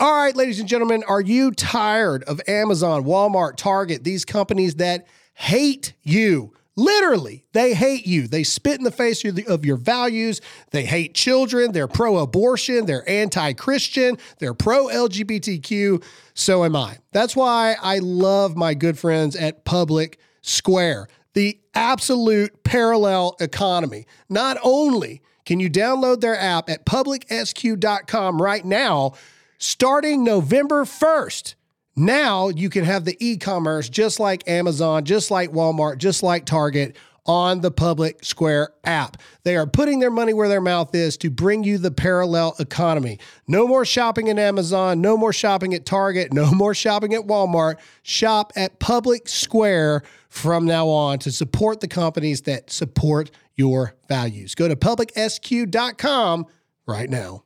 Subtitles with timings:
[0.00, 5.06] All right, ladies and gentlemen, are you tired of Amazon, Walmart, Target, these companies that
[5.34, 6.54] hate you?
[6.74, 8.26] Literally, they hate you.
[8.26, 10.40] They spit in the face of your values.
[10.70, 11.72] They hate children.
[11.72, 12.86] They're pro abortion.
[12.86, 14.16] They're anti Christian.
[14.38, 16.02] They're pro LGBTQ.
[16.32, 16.96] So am I.
[17.12, 24.06] That's why I love my good friends at Public Square, the absolute parallel economy.
[24.30, 29.12] Not only can you download their app at publicsq.com right now,
[29.60, 31.54] starting November 1st.
[31.94, 36.46] Now you can have the e commerce just like Amazon, just like Walmart, just like
[36.46, 39.18] Target on the Public Square app.
[39.44, 43.18] They are putting their money where their mouth is to bring you the parallel economy.
[43.46, 47.76] No more shopping at Amazon, no more shopping at Target, no more shopping at Walmart.
[48.02, 54.54] Shop at Public Square from now on to support the companies that support your values.
[54.54, 56.46] Go to publicsq.com
[56.86, 57.44] right now.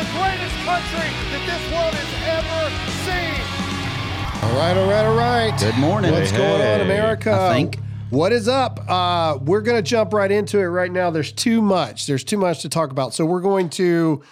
[0.00, 2.60] The greatest country that this world has ever
[3.04, 3.36] seen.
[4.42, 5.60] All right, all right, all right.
[5.60, 6.10] Good morning.
[6.12, 6.82] What's Hey, going on, hey.
[6.82, 7.32] America?
[7.32, 7.78] I think.
[8.08, 8.80] What is up?
[8.88, 11.10] Uh, we're going to jump right into it right now.
[11.10, 12.06] There's too much.
[12.06, 13.12] There's too much to talk about.
[13.12, 14.22] So we're going to.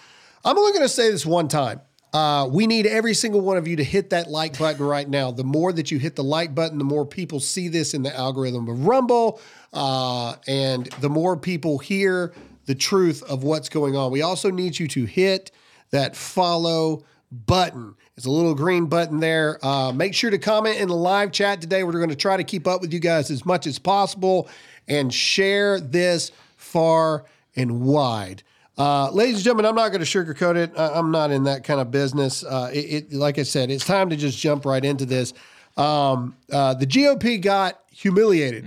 [0.43, 1.83] I'm only going to say this one time.
[2.15, 5.33] Uh, we need every single one of you to hit that like button right now.
[5.33, 8.17] The more that you hit the like button, the more people see this in the
[8.17, 9.39] algorithm of Rumble,
[9.75, 12.33] uh, and the more people hear
[12.65, 14.11] the truth of what's going on.
[14.11, 15.51] We also need you to hit
[15.91, 17.95] that follow button.
[18.17, 19.59] It's a little green button there.
[19.65, 21.85] Uh, make sure to comment in the live chat today.
[21.85, 24.49] We're going to try to keep up with you guys as much as possible
[24.89, 28.43] and share this far and wide.
[28.77, 30.73] Uh, ladies and gentlemen, I'm not going to sugarcoat it.
[30.77, 32.45] I- I'm not in that kind of business.
[32.45, 35.33] Uh, it, it, like I said, it's time to just jump right into this.
[35.77, 38.65] Um, uh, the GOP got humiliated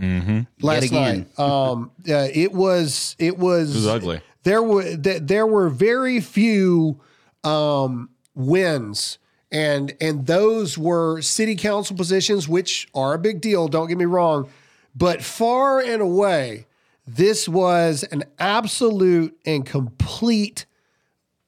[0.61, 1.25] last Yet again.
[1.37, 1.39] night.
[1.39, 4.21] Um, uh, it was it was, was ugly.
[4.43, 6.99] There were th- there were very few
[7.43, 9.17] um, wins,
[9.51, 13.67] and and those were city council positions, which are a big deal.
[13.67, 14.49] Don't get me wrong,
[14.95, 16.67] but far and away,
[17.05, 20.65] this was an absolute and complete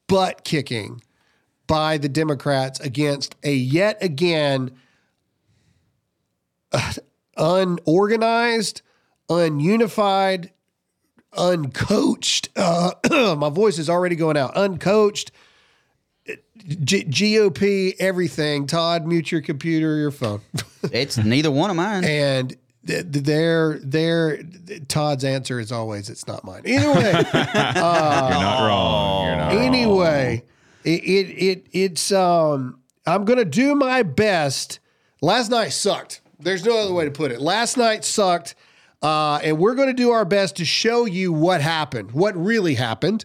[0.06, 1.00] butt kicking
[1.66, 4.70] by the Democrats against a yet again
[7.36, 8.82] unorganized,
[9.28, 10.50] ununified,
[11.32, 12.48] uncoached.
[12.56, 14.54] Uh, my voice is already going out.
[14.54, 15.30] Uncoached.
[16.26, 18.66] G- GOP, everything.
[18.66, 20.40] Todd, mute your computer, your phone.
[20.92, 22.04] It's neither one of mine.
[22.04, 22.50] and
[22.86, 24.42] th- th- their their
[24.88, 26.60] Todd's answer is always it's not mine.
[26.66, 29.26] Either way, You're not wrong.
[29.26, 29.62] You're not wrong.
[29.62, 30.42] anyway,
[30.84, 34.78] it, it it it's um I'm gonna do my best.
[35.22, 36.20] Last night sucked.
[36.38, 37.40] There's no other way to put it.
[37.40, 38.54] Last night sucked,
[39.02, 43.24] uh, and we're gonna do our best to show you what happened, what really happened.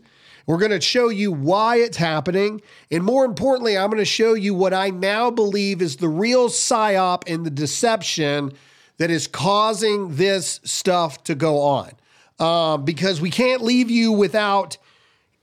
[0.50, 2.64] We're going to show you why it's happening.
[2.90, 6.50] And more importantly, I'm going to show you what I now believe is the real
[6.50, 8.54] psyop and the deception
[8.98, 11.92] that is causing this stuff to go on.
[12.40, 14.80] Um, because we can't leave you without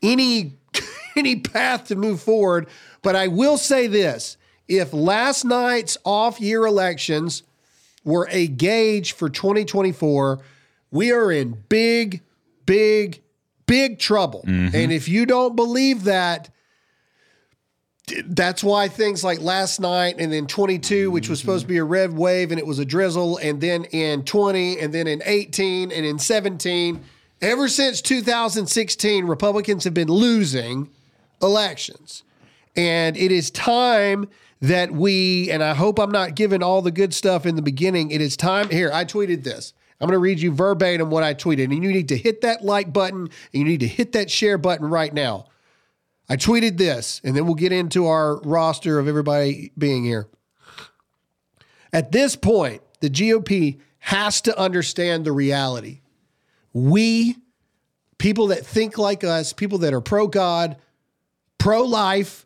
[0.02, 0.54] any
[1.16, 2.66] any path to move forward.
[3.02, 7.44] But I will say this: if last night's off-year elections
[8.02, 10.40] were a gauge for 2024,
[10.90, 12.22] we are in big,
[12.64, 13.22] big,
[13.66, 14.44] big trouble.
[14.46, 14.74] Mm-hmm.
[14.74, 16.50] And if you don't believe that,
[18.26, 21.84] that's why things like last night and then 22, which was supposed to be a
[21.84, 25.90] red wave and it was a drizzle, and then in 20, and then in 18,
[25.90, 27.02] and in 17,
[27.42, 30.88] ever since 2016, Republicans have been losing
[31.42, 32.22] elections.
[32.76, 34.28] And it is time
[34.60, 38.10] that we, and I hope I'm not giving all the good stuff in the beginning.
[38.10, 38.70] It is time.
[38.70, 39.72] Here, I tweeted this.
[40.00, 41.64] I'm going to read you verbatim what I tweeted.
[41.64, 44.58] And you need to hit that like button and you need to hit that share
[44.58, 45.46] button right now.
[46.28, 50.28] I tweeted this, and then we'll get into our roster of everybody being here.
[51.92, 56.00] At this point, the GOP has to understand the reality.
[56.72, 57.36] We,
[58.18, 60.76] people that think like us, people that are pro God,
[61.58, 62.44] pro life,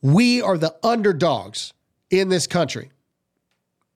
[0.00, 1.74] we are the underdogs
[2.10, 2.90] in this country.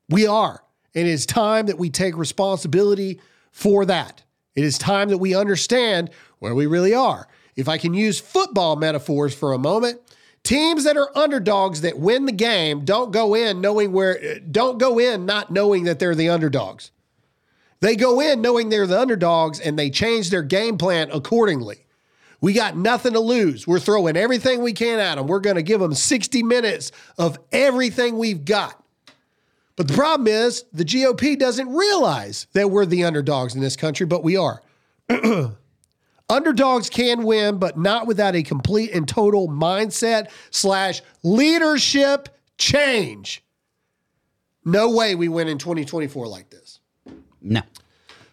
[0.09, 0.63] We are.
[0.95, 3.21] It is time that we take responsibility
[3.51, 4.23] for that.
[4.55, 7.29] It is time that we understand where we really are.
[7.57, 10.01] If I can use football metaphors for a moment,
[10.43, 14.99] teams that are underdogs that win the game don't go in knowing where don't go
[14.99, 16.91] in not knowing that they're the underdogs.
[17.81, 21.85] They go in knowing they're the underdogs and they change their game plan accordingly.
[22.41, 23.67] We got nothing to lose.
[23.67, 25.27] We're throwing everything we can at them.
[25.27, 28.83] We're going to give them 60 minutes of everything we've got.
[29.79, 34.07] But the problem is the GOP doesn't realize that we're the underdogs in this country,
[34.07, 34.61] but we are.
[36.29, 42.29] Underdogs can win, but not without a complete and total mindset slash leadership
[42.59, 43.43] change.
[44.65, 46.81] No way we win in 2024 like this.
[47.41, 47.63] No.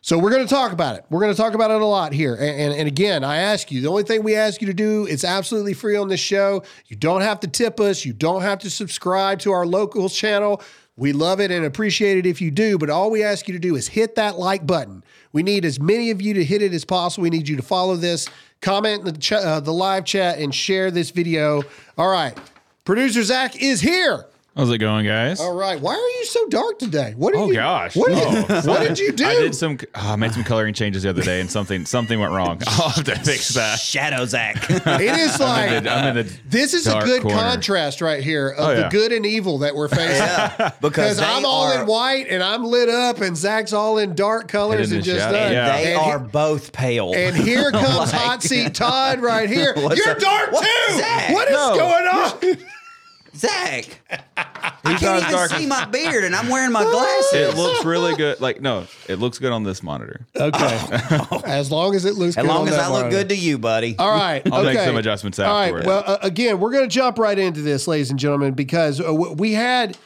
[0.02, 1.06] So we're going to talk about it.
[1.10, 2.34] We're going to talk about it a lot here.
[2.36, 5.06] And, and, and again, I ask you, the only thing we ask you to do,
[5.06, 6.64] it's absolutely free on this show.
[6.88, 8.04] You don't have to tip us.
[8.04, 10.62] You don't have to subscribe to our local channel.
[10.98, 13.60] We love it and appreciate it if you do, but all we ask you to
[13.60, 15.04] do is hit that like button.
[15.34, 17.24] We need as many of you to hit it as possible.
[17.24, 18.30] We need you to follow this,
[18.62, 21.64] comment in the, ch- uh, the live chat, and share this video.
[21.98, 22.38] All right.
[22.86, 24.26] Producer Zach is here.
[24.56, 25.42] How's it going, guys?
[25.42, 25.78] All right.
[25.82, 27.14] Why are you so dark today?
[27.18, 27.94] What did Oh you, gosh!
[27.94, 28.62] What did, Oh.
[28.64, 29.26] you, what did you do?
[29.28, 29.78] I did some.
[29.94, 32.62] Oh, I made some coloring changes the other day, and something something went wrong.
[32.68, 33.80] I'll have to fix that.
[33.80, 34.66] Shadow Zach.
[34.70, 37.36] It is like I'm in the, I'm in the this is a good corner.
[37.38, 40.26] contrast right here of Oh, the good and evil that we're facing.
[40.56, 44.16] because Because I'm all are, in white and I'm lit up, and Zach's all in
[44.16, 45.38] dark colors and just shadow.
[45.38, 45.52] done.
[45.52, 45.76] Yeah.
[45.76, 47.14] They and he- are both pale.
[47.14, 49.74] and here comes Like- hot seat Todd right here.
[49.76, 50.20] You're up?
[50.20, 50.64] dark What?
[50.88, 50.98] too.
[50.98, 51.76] Zach, what is no.
[51.76, 52.66] going on?
[53.36, 54.02] Zach.
[54.86, 55.52] I can't even dark.
[55.52, 57.34] see my beard, and I'm wearing my glasses.
[57.34, 58.40] It looks really good.
[58.40, 60.26] Like no, it looks good on this monitor.
[60.36, 61.00] okay,
[61.46, 62.36] as long as it looks.
[62.36, 62.42] Good.
[62.42, 63.96] As good long on as that I look good to you, buddy.
[63.98, 64.42] All right.
[64.52, 64.86] I'll make okay.
[64.86, 65.66] some adjustments All right.
[65.66, 65.86] afterward.
[65.86, 69.14] Well, uh, again, we're going to jump right into this, ladies and gentlemen, because uh,
[69.14, 69.98] we had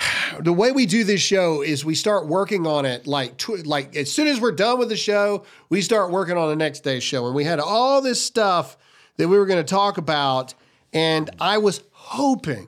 [0.40, 3.96] the way we do this show is we start working on it like tw- like
[3.96, 7.02] as soon as we're done with the show, we start working on the next day's
[7.02, 8.76] show, and we had all this stuff
[9.16, 10.54] that we were going to talk about,
[10.92, 12.66] and I was hoping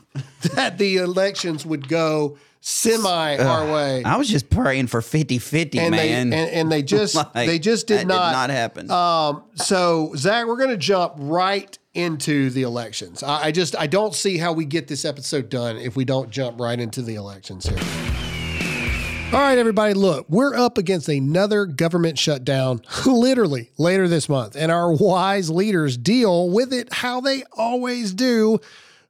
[0.54, 4.04] that the elections would go semi our way.
[4.04, 6.32] I was just praying for 50 50, And they man.
[6.32, 8.90] and, and they just Like, they just did not did not happen.
[8.90, 13.22] um, so Zach, we're going to jump right into the elections.
[13.22, 16.30] I, I just I don't see how we get this episode done if we don't
[16.30, 18.11] jump right into the elections here.
[19.32, 24.70] All right, everybody, look, we're up against another government shutdown literally later this month, and
[24.70, 28.58] our wise leaders deal with it how they always do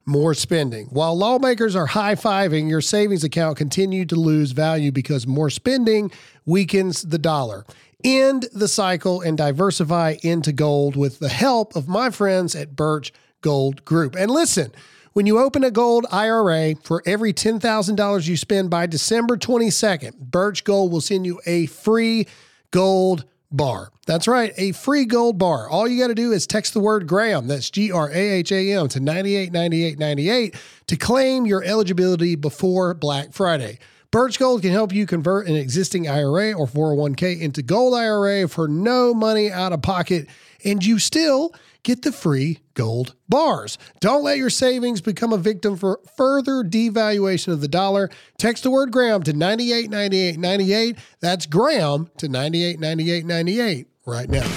[0.05, 0.85] more spending.
[0.87, 6.09] While lawmakers are high fiving, your savings account continued to lose value because more spending
[6.45, 7.65] weakens the dollar.
[8.05, 13.11] End the cycle and diversify into gold with the help of my friends at Birch
[13.41, 14.15] Gold Group.
[14.15, 14.71] And listen,
[15.13, 20.63] when you open a gold IRA, for every $10,000 you spend by December 22nd, Birch
[20.63, 22.27] Gold will send you a free
[22.71, 23.91] gold bar.
[24.07, 25.69] That's right, a free gold bar.
[25.69, 28.51] All you got to do is text the word Graham, that's G R A H
[28.51, 30.55] A M, to 989898
[30.87, 33.79] to claim your eligibility before Black Friday.
[34.11, 38.67] Birch Gold can help you convert an existing IRA or 401k into gold IRA for
[38.67, 40.27] no money out of pocket,
[40.63, 43.77] and you still get the free gold bars.
[43.99, 48.09] Don't let your savings become a victim for further devaluation of the dollar.
[48.37, 50.97] Text the word Graham to 989898.
[51.19, 54.47] That's Graham to 989898 right now.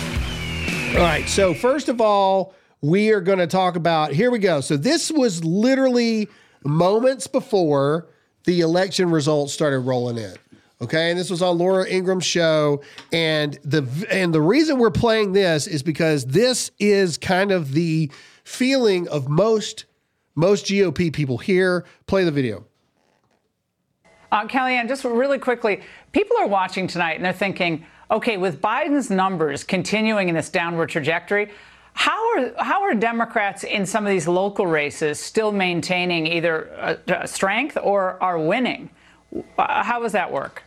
[0.98, 1.28] All right.
[1.28, 4.60] So, first of all, we are going to talk about here we go.
[4.60, 6.28] So, this was literally
[6.64, 8.08] moments before
[8.44, 10.34] the election results started rolling in.
[10.82, 15.32] Okay, and this was on Laura Ingraham's show, and the and the reason we're playing
[15.32, 18.10] this is because this is kind of the
[18.44, 19.86] feeling of most
[20.34, 21.86] most GOP people here.
[22.06, 22.66] Play the video.
[24.30, 25.80] Uh, Kellyanne, just really quickly,
[26.12, 30.90] people are watching tonight and they're thinking, okay, with Biden's numbers continuing in this downward
[30.90, 31.50] trajectory,
[31.94, 37.24] how are how are Democrats in some of these local races still maintaining either uh,
[37.24, 38.90] strength or are winning?
[39.56, 40.65] Uh, how does that work?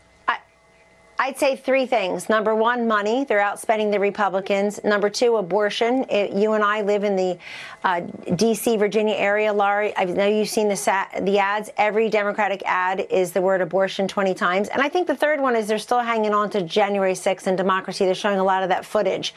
[1.22, 2.30] I'd say three things.
[2.30, 3.26] Number one, money.
[3.26, 4.82] They're outspending the Republicans.
[4.86, 6.06] Number two, abortion.
[6.10, 7.38] It, you and I live in the
[7.84, 8.02] uh,
[8.36, 9.96] D.C., Virginia area, Laurie.
[9.98, 11.70] I know you've seen the, sa- the ads.
[11.78, 14.68] Every Democratic ad is the word abortion 20 times.
[14.70, 17.58] And I think the third one is they're still hanging on to January 6th and
[17.58, 18.06] democracy.
[18.06, 19.34] They're showing a lot of that footage.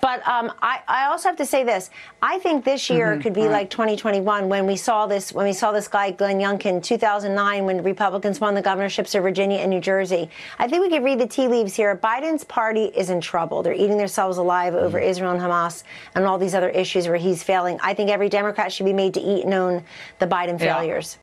[0.00, 1.90] But um, I, I also have to say this.
[2.22, 3.22] I think this year Mm-hmm.
[3.22, 6.82] could be like 2021 when we saw this when we saw this guy Glenn Youngkin
[6.82, 10.30] 2009 when Republicans won the governorships of Virginia and New Jersey.
[10.58, 11.96] I think we could read the tea leaves here.
[11.96, 13.62] Biden's party is in trouble.
[13.62, 15.08] They're eating themselves alive over Mm-hmm.
[15.08, 15.82] Israel and Hamas
[16.14, 17.79] and all these other issues where he's failing.
[17.82, 19.84] I think every Democrat should be made to eat and own
[20.18, 20.76] the Biden Yeah.
[20.76, 21.18] failures.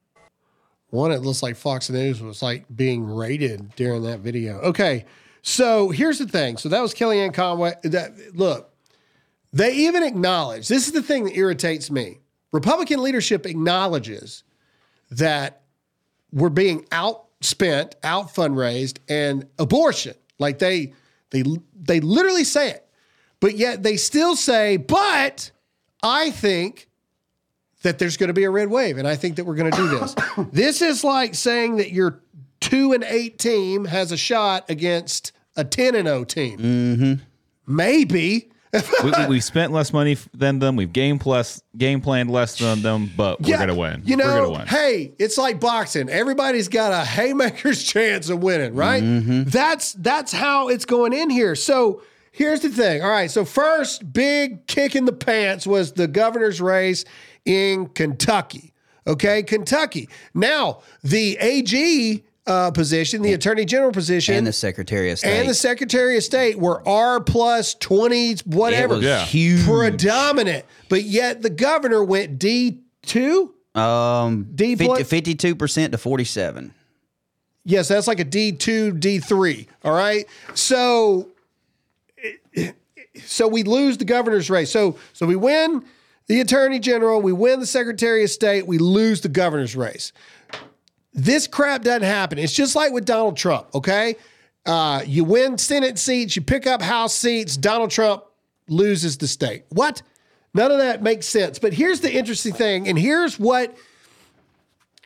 [0.89, 4.59] One, it looks like Fox News was like being raided during that video.
[4.61, 5.05] Okay,
[5.41, 6.57] so here's the thing.
[6.57, 7.73] So that was Kellyanne Conway.
[7.83, 8.69] That look,
[9.51, 12.19] they even acknowledge this is the thing that irritates me.
[12.53, 14.43] Republican leadership acknowledges
[15.11, 15.61] that
[16.31, 20.93] we're being outspent, out fundraised, and abortion Like they
[21.31, 21.43] they
[21.75, 22.87] they literally say it.
[23.39, 25.51] But yet they still say, "But
[26.03, 26.89] I think
[27.83, 29.77] that there's going to be a red wave and I think that we're going to
[29.77, 30.15] do this."
[30.51, 32.21] this is like saying that your
[32.61, 36.59] 2 and 8 team has a shot against a 10 and 0 team.
[36.59, 37.13] Mm-hmm.
[37.67, 38.49] Maybe.
[39.03, 40.75] we, we, we spent less money than them.
[40.75, 44.03] We've game plus game planned less than them, but we're gonna win.
[44.05, 44.67] You we're know, gonna win.
[44.67, 46.09] hey, it's like boxing.
[46.09, 49.03] Everybody's got a haymaker's chance of winning, right?
[49.03, 49.43] Mm-hmm.
[49.43, 51.55] That's that's how it's going in here.
[51.55, 52.01] So
[52.37, 53.01] here's the thing.
[53.01, 53.29] All right.
[53.31, 57.03] So first big kick in the pants was the governor's race
[57.45, 58.73] in Kentucky.
[59.05, 60.07] Okay, Kentucky.
[60.33, 65.39] Now the AG uh, position, the Attorney General position, and the Secretary of State.
[65.39, 69.23] and the Secretary of State were R plus twenties, it whatever, was Yeah.
[69.25, 69.65] huge.
[69.65, 70.65] predominant.
[70.89, 73.53] But yet the governor went D two.
[73.75, 76.73] um, D plus- 52 percent to 47.
[77.65, 79.67] Yes, that's like a D2, D3.
[79.83, 80.25] All right.
[80.53, 81.27] So
[83.25, 84.71] so we lose the governor's race.
[84.71, 85.83] So so we win
[86.27, 90.11] the attorney general, we win the secretary of state, we lose the governor's race.
[91.13, 92.37] This crap doesn't happen.
[92.37, 94.15] It's just like with Donald Trump, okay?
[94.65, 98.23] Uh, you win Senate seats, you pick up House seats, Donald Trump
[98.67, 99.63] loses the state.
[99.69, 100.01] What?
[100.53, 101.59] None of that makes sense.
[101.59, 103.75] But here's the interesting thing, and here's what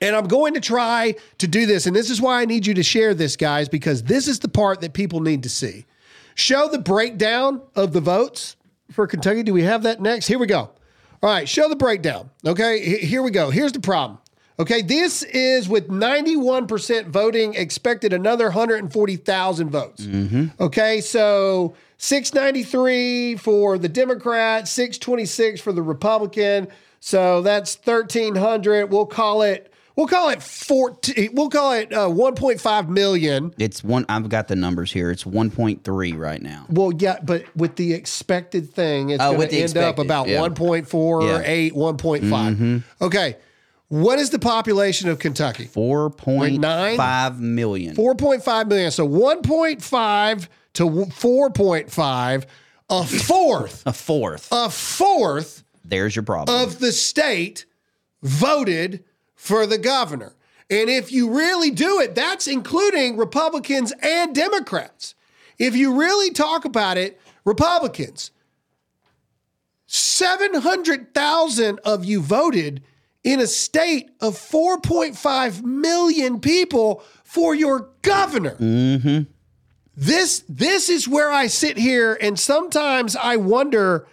[0.01, 1.86] and I'm going to try to do this.
[1.86, 4.48] And this is why I need you to share this, guys, because this is the
[4.48, 5.86] part that people need to see.
[6.35, 8.55] Show the breakdown of the votes
[8.91, 9.43] for Kentucky.
[9.43, 10.27] Do we have that next?
[10.27, 10.71] Here we go.
[11.23, 12.31] All right, show the breakdown.
[12.45, 13.51] Okay, here we go.
[13.51, 14.17] Here's the problem.
[14.59, 20.05] Okay, this is with 91% voting, expected another 140,000 votes.
[20.05, 20.47] Mm-hmm.
[20.59, 26.67] Okay, so 693 for the Democrat, 626 for the Republican.
[27.00, 28.91] So that's 1,300.
[28.91, 29.70] We'll call it.
[30.01, 31.29] We'll call it 14.
[31.34, 33.53] We'll call it uh, 1.5 million.
[33.60, 34.03] It's one.
[34.10, 35.12] I've got the numbers here.
[35.12, 36.65] It's 1.3 right now.
[36.72, 40.00] Well, yeah, but with the expected thing, it's Oh, going with to the end up
[40.00, 40.39] expected, about yeah.
[40.39, 41.41] 1.4, Yeah.
[41.46, 42.84] 8, 1.5.
[43.00, 43.38] Okay.
[43.89, 45.65] What is the population of Kentucky?
[45.67, 47.96] 4.5 million.
[47.96, 48.89] 4.5 million.
[48.89, 52.46] So 1.5 to 4.5,
[52.89, 54.48] a fourth, A fourth.
[54.51, 56.60] a fourth There's your problem.
[56.60, 57.65] of the state
[58.24, 59.03] voted
[59.41, 60.36] for the governor.
[60.69, 65.15] And if you really do it, that's including Republicans and Democrats.
[65.57, 68.29] If you really talk about it, Republicans,
[69.88, 72.83] 700,000 of you voted
[73.24, 78.57] in a state of 4.5 million people for your governor.
[78.57, 79.24] Mm-hmm.
[79.98, 84.07] This this is where I sit here and sometimes I wonder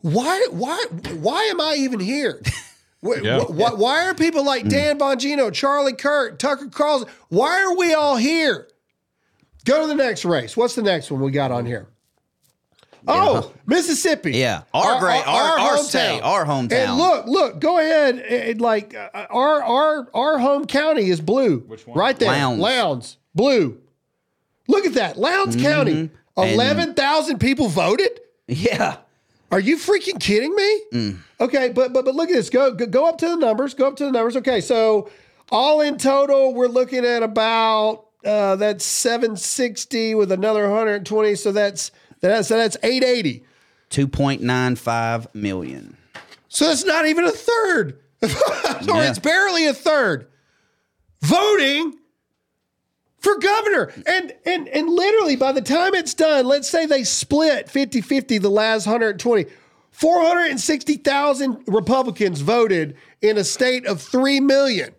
[0.00, 0.84] why why
[1.20, 2.42] why am I even here?
[3.02, 3.40] Why, Yeah.
[3.40, 7.08] why, why are people like Dan Bongino, Charlie Kirk, Tucker Carlson?
[7.28, 8.68] Why are we all here?
[9.64, 10.56] Go to the next race.
[10.56, 11.88] What's the next one we got on here?
[13.08, 14.32] Oh, Mississippi.
[14.36, 14.62] Yeah.
[14.72, 16.72] Our great- our- our state, our hometown.
[16.72, 18.18] And look, look, go ahead.
[18.20, 21.58] and, like uh, our our our home county is blue.
[21.66, 21.98] Which one?
[21.98, 22.30] Right there.
[22.30, 22.60] Lowndes.
[22.62, 23.16] Lowndes.
[23.34, 23.80] Blue.
[24.68, 25.18] Look at that.
[25.18, 25.64] Lowndes Mm-hmm.
[25.66, 26.10] County.
[26.36, 28.20] 11,000 people voted?
[28.46, 28.98] yeah.
[29.52, 30.80] Are you freaking kidding me?
[30.92, 31.16] Mm.
[31.40, 32.48] Okay, but but but look at this.
[32.50, 33.74] Go, go go up to the numbers.
[33.74, 34.34] Go up to the numbers.
[34.36, 35.10] Okay, so
[35.50, 41.34] all in total, we're looking at about uh, that's 760 with another 120.
[41.34, 41.90] So that's
[42.20, 43.44] that's so that's 880.
[43.90, 45.98] 2.95 million.
[46.48, 47.98] So that's not even a third.
[48.22, 49.10] or Yeah.
[49.10, 50.28] it's barely a third
[51.20, 51.98] voting
[53.22, 53.92] for governor.
[54.06, 58.50] And and and literally by the time it's done, let's say they split 50-50 the
[58.50, 59.46] last 120.
[59.92, 64.94] 460,000 Republicans voted in a state of 3 million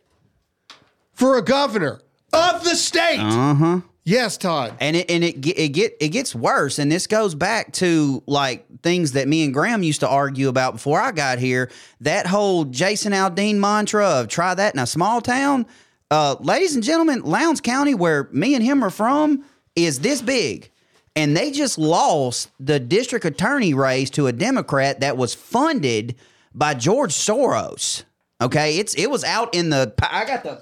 [1.14, 2.00] for a governor
[2.32, 3.20] of the state.
[3.20, 3.82] Uh-huh.
[4.06, 4.76] Yes, Todd.
[4.82, 8.66] And it and it it get it gets worse, and this goes back to like
[8.82, 11.72] things that me and Graham used to argue about before I got here.
[12.02, 15.66] That whole Jason Aldean mantra of "try that in a small town,"
[16.14, 19.44] uh, ladies and gentlemen, Lowndes County, where me and him are from,
[19.76, 20.70] is this big,
[21.16, 26.14] and they just lost the district attorney race to a Democrat that was funded
[26.54, 28.04] by George Soros.
[28.40, 29.92] Okay, it's it was out in the.
[30.04, 30.62] I got the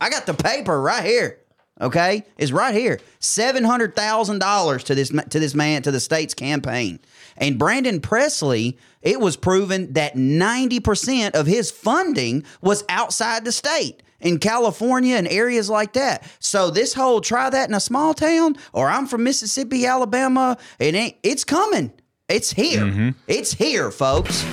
[0.00, 1.39] I got the paper right here.
[1.80, 3.00] Okay, is right here.
[3.20, 7.00] Seven hundred thousand dollars to this to this man to the state's campaign.
[7.36, 13.52] And Brandon Presley, it was proven that ninety percent of his funding was outside the
[13.52, 16.22] state in California and areas like that.
[16.38, 20.94] So this whole try that in a small town, or I'm from Mississippi, Alabama, it
[20.94, 21.16] ain't.
[21.22, 21.92] It's coming.
[22.28, 22.82] It's here.
[22.82, 23.10] Mm-hmm.
[23.26, 24.44] It's here, folks.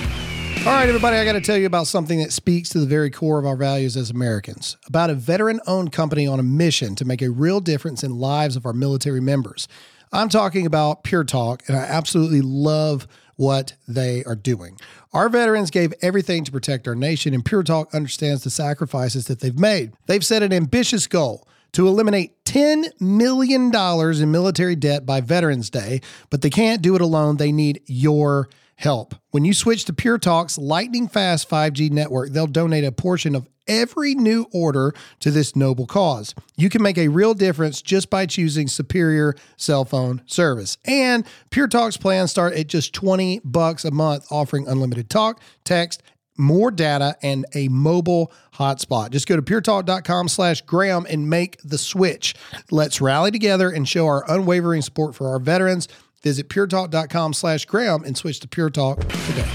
[0.68, 3.10] All right, everybody, I got to tell you about something that speaks to the very
[3.10, 7.06] core of our values as Americans about a veteran owned company on a mission to
[7.06, 9.66] make a real difference in lives of our military members.
[10.12, 14.78] I'm talking about Pure Talk, and I absolutely love what they are doing.
[15.14, 19.40] Our veterans gave everything to protect our nation, and Pure Talk understands the sacrifices that
[19.40, 19.94] they've made.
[20.04, 26.02] They've set an ambitious goal to eliminate $10 million in military debt by Veterans Day,
[26.28, 27.38] but they can't do it alone.
[27.38, 28.54] They need your help.
[29.32, 33.48] When you switch to Pure Talk's lightning fast 5G network, they'll donate a portion of
[33.66, 36.32] every new order to this noble cause.
[36.56, 40.78] You can make a real difference just by choosing superior cell phone service.
[40.84, 46.04] And Pure Talk's plans start at just 20 bucks a month, offering unlimited talk, text,
[46.36, 49.10] more data, and a mobile hotspot.
[49.10, 52.36] Just go to puretalk.com slash Graham and make the switch.
[52.70, 55.88] Let's rally together and show our unwavering support for our veterans.
[56.22, 59.48] Visit puretalk.com slash Graham and switch to Pure Talk today.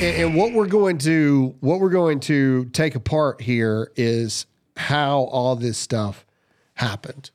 [0.00, 5.20] And, and what we're going to what we're going to take apart here is how
[5.20, 6.26] all this stuff
[6.74, 7.30] happened.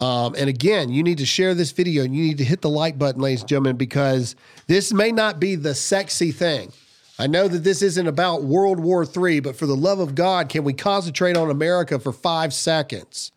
[0.00, 2.70] Um, and again, you need to share this video and you need to hit the
[2.70, 4.36] like button, ladies and gentlemen, because
[4.68, 6.72] this may not be the sexy thing.
[7.18, 10.48] I know that this isn't about World War III, but for the love of God,
[10.48, 13.32] can we concentrate on America for five seconds?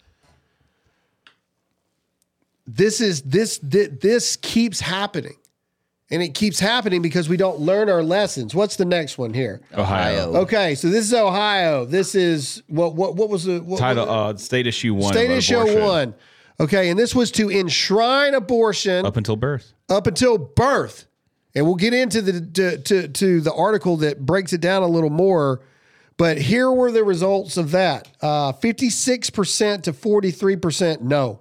[2.74, 5.36] This is this this, this keeps happening.
[6.10, 8.54] And it keeps happening because we don't learn our lessons.
[8.54, 9.62] What's the next one here?
[9.74, 10.36] Ohio.
[10.42, 11.86] Okay, so this is Ohio.
[11.86, 15.14] This is what what what was the what, Title what- uh, state issue one.
[15.14, 15.82] State of issue abortion.
[15.82, 16.14] one.
[16.60, 19.74] Okay, and this was to enshrine abortion Up until birth.
[19.90, 21.08] up until birth.
[21.56, 24.88] And we'll get into the to, to, to the article that breaks it down a
[24.88, 25.62] little more.
[26.18, 31.40] But here were the results of that: uh, fifty-six percent to forty-three percent no.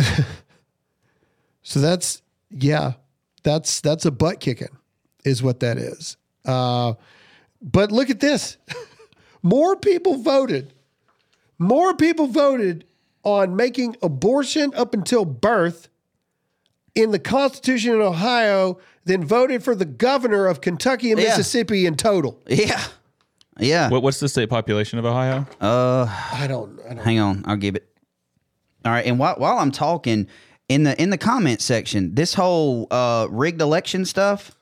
[1.62, 2.92] so that's yeah,
[3.42, 4.76] that's that's a butt kicking,
[5.24, 6.16] is what that is.
[6.44, 6.94] Uh,
[7.62, 8.56] but look at this:
[9.42, 10.72] more people voted.
[11.58, 12.86] More people voted
[13.22, 15.88] on making abortion up until birth
[16.94, 21.28] in the Constitution in Ohio than voted for the governor of Kentucky and Yeah.
[21.28, 22.40] Mississippi in total.
[22.46, 22.82] Yeah.
[23.58, 23.90] Yeah.
[23.90, 25.46] What, what's the state population of Ohio?
[25.60, 26.80] I don't.
[26.88, 27.04] I don't.
[27.04, 27.86] Hang on, I'll give it.
[28.84, 30.26] All right, and while, while I'm talking
[30.68, 34.52] in the in the comment section, this whole uh, rigged election stuff,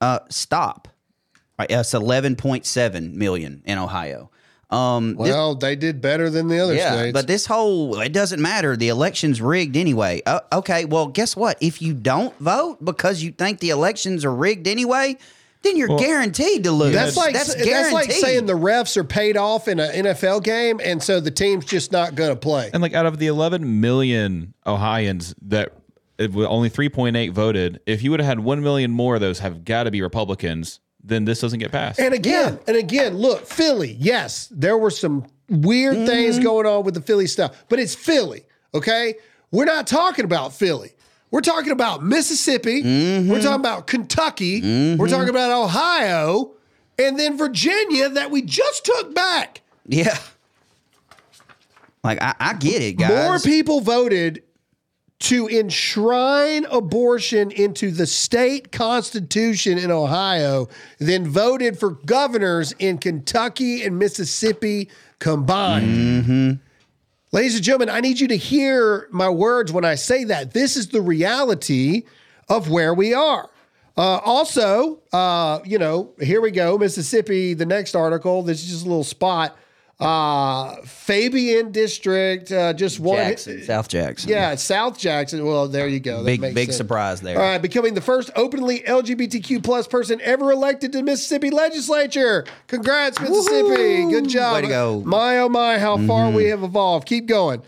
[0.00, 0.88] uh, stop.
[1.58, 4.30] Right, it's 11.7 million in Ohio.
[4.70, 7.12] Um, this- Well, they did better than the other yeah, states.
[7.12, 8.76] but this whole it doesn't matter.
[8.76, 10.22] The election's rigged anyway.
[10.26, 11.56] Uh, okay, well, guess what?
[11.60, 15.16] If you don't vote because you think the elections are rigged anyway,
[15.62, 16.92] then you're guaranteed to lose.
[16.94, 17.92] that's like that's that's, guaranteed.
[17.94, 21.64] like saying the refs are paid off in an NFL game, and so the team's
[21.64, 22.70] just not going to play.
[22.72, 25.72] And like out of the 11 million Ohioans that
[26.18, 29.64] it, only 3.8 voted, if you would have had 1 million more of those have
[29.64, 31.98] got to be Republicans, then this doesn't get passed.
[32.00, 33.96] And again, and again, look, Philly.
[33.98, 36.06] Yes, there were some weird Mm-hmm.
[36.06, 38.44] things going on with the Philly stuff, but it's Philly.
[38.74, 39.14] Okay,
[39.50, 40.92] we're not talking about Philly.
[41.30, 42.82] We're talking about Mississippi.
[42.82, 43.30] Mm-hmm.
[43.30, 44.96] We're talking about Kentucky.
[44.96, 46.52] We're talking about Ohio,
[46.98, 49.60] and then Virginia that we just took back.
[49.86, 50.18] yeah.
[52.04, 53.10] Like I, I get it, guys.
[53.10, 54.42] More people voted
[55.18, 60.68] to enshrine abortion into the state constitution in Ohio
[61.00, 64.88] than voted for governors in Kentucky and Mississippi
[65.18, 66.60] combined.
[67.30, 70.54] Ladies and gentlemen, I need you to hear my words when I say that.
[70.54, 72.04] This is the reality
[72.48, 73.50] of where we are.
[73.98, 77.52] Uh, also, uh, you know, here we go, Mississippi.
[77.52, 78.42] The next article.
[78.42, 79.58] This is just a little spot.
[80.00, 83.16] Uh, Fabian District, uh, just one.
[83.16, 84.30] Jackson, South Jackson.
[84.30, 85.44] Yeah, South Jackson.
[85.44, 86.18] Well, there you go.
[86.18, 86.76] That Big big sense.
[86.76, 87.36] surprise there.
[87.36, 92.44] All right, becoming the first openly LGBTQ plus person ever elected to Mississippi legislature.
[92.68, 94.08] Congrats, Mississippi.
[94.08, 94.54] Good job.
[94.54, 95.00] Way to go.
[95.00, 95.08] Mm-hmm.
[95.08, 97.08] My oh my, how far we have evolved.
[97.08, 97.60] Keep going.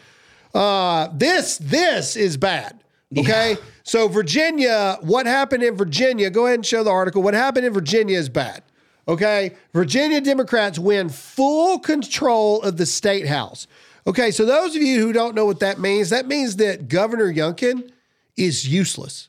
[0.54, 2.78] Uh, this this is bad.
[3.16, 3.56] Okay.
[3.82, 6.30] So Virginia, what happened in Virginia?
[6.30, 7.24] Go ahead and show the article.
[7.24, 8.62] What happened in Virginia is bad.
[9.08, 9.54] Okay.
[9.72, 13.66] Virginia Democrats win full control of the state house.
[14.06, 14.30] Okay.
[14.30, 17.90] So those of you who don't know what that means, that means that Governor Youngkin
[18.36, 19.28] is useless.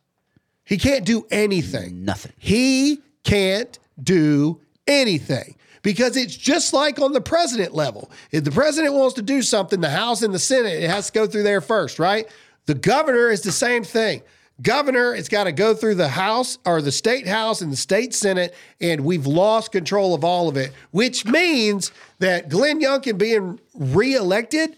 [0.63, 2.05] He can't do anything.
[2.05, 2.31] Nothing.
[2.37, 8.11] He can't do anything because it's just like on the president level.
[8.31, 11.13] If the president wants to do something, the House and the Senate, it has to
[11.13, 12.27] go through there first, right?
[12.67, 14.21] The governor is the same thing.
[14.61, 18.13] Governor, it's got to go through the House or the state House and the state
[18.13, 23.59] Senate, and we've lost control of all of it, which means that Glenn Youngkin being
[23.73, 24.77] reelected,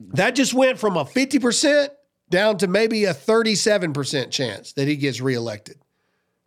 [0.00, 1.88] that just went from a 50%
[2.30, 5.76] down to maybe a 37% chance that he gets reelected.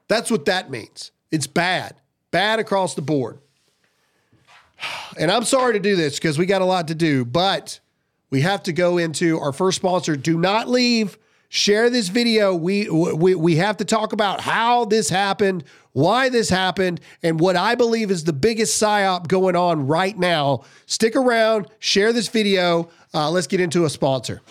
[0.08, 1.12] That's what that means.
[1.32, 1.96] It's bad,
[2.32, 3.40] bad across the board.
[5.18, 7.80] And I'm sorry to do this because we got a lot to do, but
[8.30, 10.16] we have to go into our first sponsor.
[10.16, 11.18] Do not leave.
[11.54, 12.56] Share this video.
[12.56, 17.58] We we we have to talk about how this happened, why this happened, and what
[17.58, 20.64] I believe is the biggest psyop going on right now.
[20.86, 21.68] Stick around.
[21.80, 22.90] Share this video.
[23.14, 24.42] Uh, let's get into a sponsor.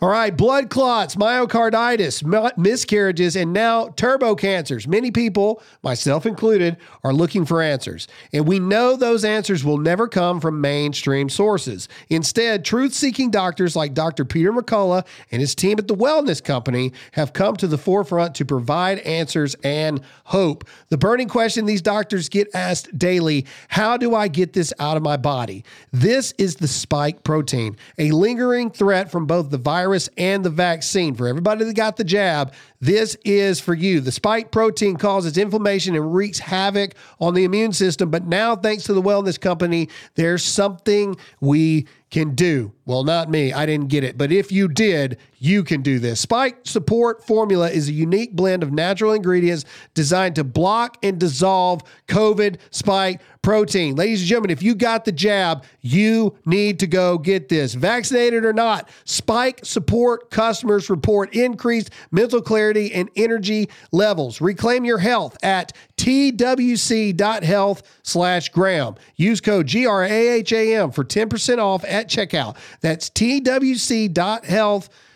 [0.00, 4.86] All right, blood clots, myocarditis, miscarriages, and now turbo cancers.
[4.86, 8.06] Many people, myself included, are looking for answers.
[8.32, 11.88] And we know those answers will never come from mainstream sources.
[12.10, 14.24] Instead, truth seeking doctors like Dr.
[14.24, 18.44] Peter McCullough and his team at the Wellness Company have come to the forefront to
[18.44, 20.62] provide answers and hope.
[20.90, 25.02] The burning question these doctors get asked daily how do I get this out of
[25.02, 25.64] my body?
[25.90, 31.14] This is the spike protein, a lingering threat from both the virus and the vaccine.
[31.14, 34.00] For everybody that got the jab, this is for you.
[34.00, 38.10] The spike protein causes inflammation and wreaks havoc on the immune system.
[38.10, 42.72] But now, thanks to the Wellness Company, there's something we can do.
[42.86, 43.52] Well, not me.
[43.52, 44.16] I didn't get it.
[44.16, 46.20] But if you did, you can do this.
[46.20, 51.82] Spike Support Formula is a unique blend of natural ingredients designed to block and dissolve
[52.06, 53.96] COVID spike protein.
[53.96, 57.72] Ladies and gentlemen, if you got the jab, you need to go get this.
[57.72, 64.42] Vaccinated or not, Spike Support customers report increased mental clarity and energy levels.
[64.42, 68.96] Reclaim your health at twc.health slash Graham.
[69.16, 72.58] Use code GRAHAM for 10% off at checkout.
[72.82, 75.07] That's twc.health slash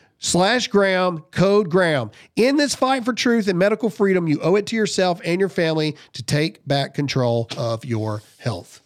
[0.70, 2.10] Graham, code Graham.
[2.36, 5.48] In this fight for truth and medical freedom, you owe it to yourself and your
[5.48, 8.80] family to take back control of your health.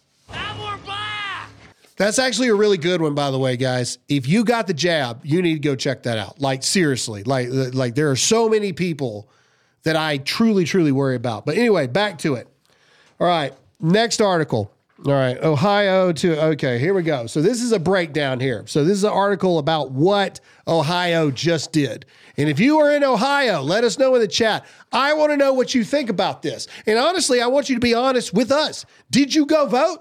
[1.95, 3.97] That's actually a really good one, by the way, guys.
[4.07, 6.39] If you got the jab, you need to go check that out.
[6.39, 9.29] Like seriously, like uh, like there are so many people
[9.81, 11.45] that I truly, truly worry about.
[11.45, 12.47] But anyway, back to it.
[13.19, 14.71] All right, next article.
[15.05, 17.27] All right, Ohio to okay, here we go.
[17.27, 18.65] So this is a breakdown here.
[18.65, 22.07] So this is an article about what Ohio just did.
[22.35, 24.65] And if you are in Ohio, let us know in the chat.
[24.91, 26.67] I want to know what you think about this.
[26.87, 28.85] And honestly, I want you to be honest with us.
[29.11, 29.99] Did you go vote?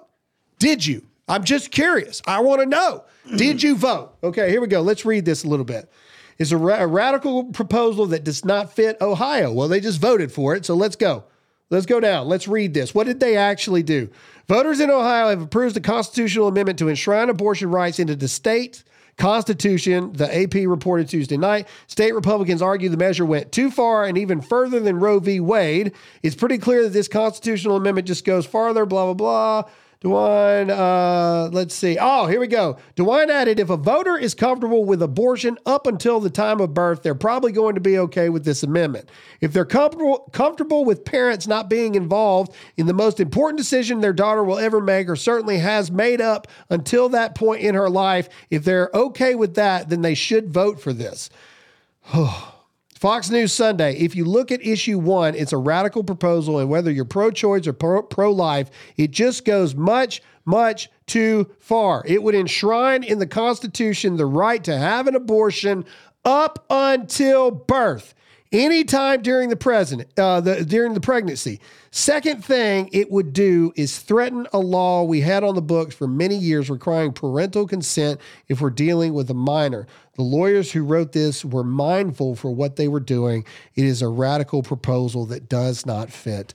[0.59, 1.07] Did you?
[1.29, 2.23] I'm just curious.
[2.27, 3.05] I want to know.
[3.37, 4.17] Did you vote?
[4.23, 4.81] Okay, here we go.
[4.81, 5.91] Let's read this a little bit.
[6.39, 9.53] It's a, ra- a radical proposal that does not fit Ohio.
[9.53, 10.65] Well, they just voted for it.
[10.65, 11.25] So let's go.
[11.69, 12.29] Let's go down.
[12.29, 12.95] Let's read this.
[12.95, 14.09] What did they actually do?
[14.49, 18.85] Voters in Ohio have approved a constitutional amendment to enshrine abortion rights into the state
[19.17, 21.67] constitution, the AP reported Tuesday night.
[21.87, 25.41] State Republicans argue the measure went too far and even further than Roe v.
[25.41, 25.93] Wade.
[26.23, 29.71] It's pretty clear that this constitutional amendment just goes farther, blah, blah, blah.
[30.03, 31.97] DeWine, uh, let's see.
[31.99, 32.77] Oh, here we go.
[32.97, 37.03] DeWine added if a voter is comfortable with abortion up until the time of birth,
[37.03, 39.11] they're probably going to be okay with this amendment.
[39.41, 44.13] If they're comfortable comfortable with parents not being involved in the most important decision their
[44.13, 48.29] daughter will ever make or certainly has made up until that point in her life,
[48.51, 51.31] if they're okay with that, then they should vote for this.
[53.07, 53.97] Fox News Sunday.
[53.99, 57.69] If you look at issue one, it's a radical proposal, and whether you're pro choice
[57.69, 62.03] or pro life, it just goes much, much too far.
[62.05, 65.85] It would enshrine in the Constitution the right to have an abortion
[66.25, 68.13] up until birth.
[68.53, 71.61] Anytime during the president, uh, the, during the pregnancy.
[71.91, 76.07] Second thing it would do is threaten a law we had on the books for
[76.07, 79.87] many years requiring parental consent if we're dealing with a minor.
[80.15, 83.45] The lawyers who wrote this were mindful for what they were doing.
[83.75, 86.55] It is a radical proposal that does not fit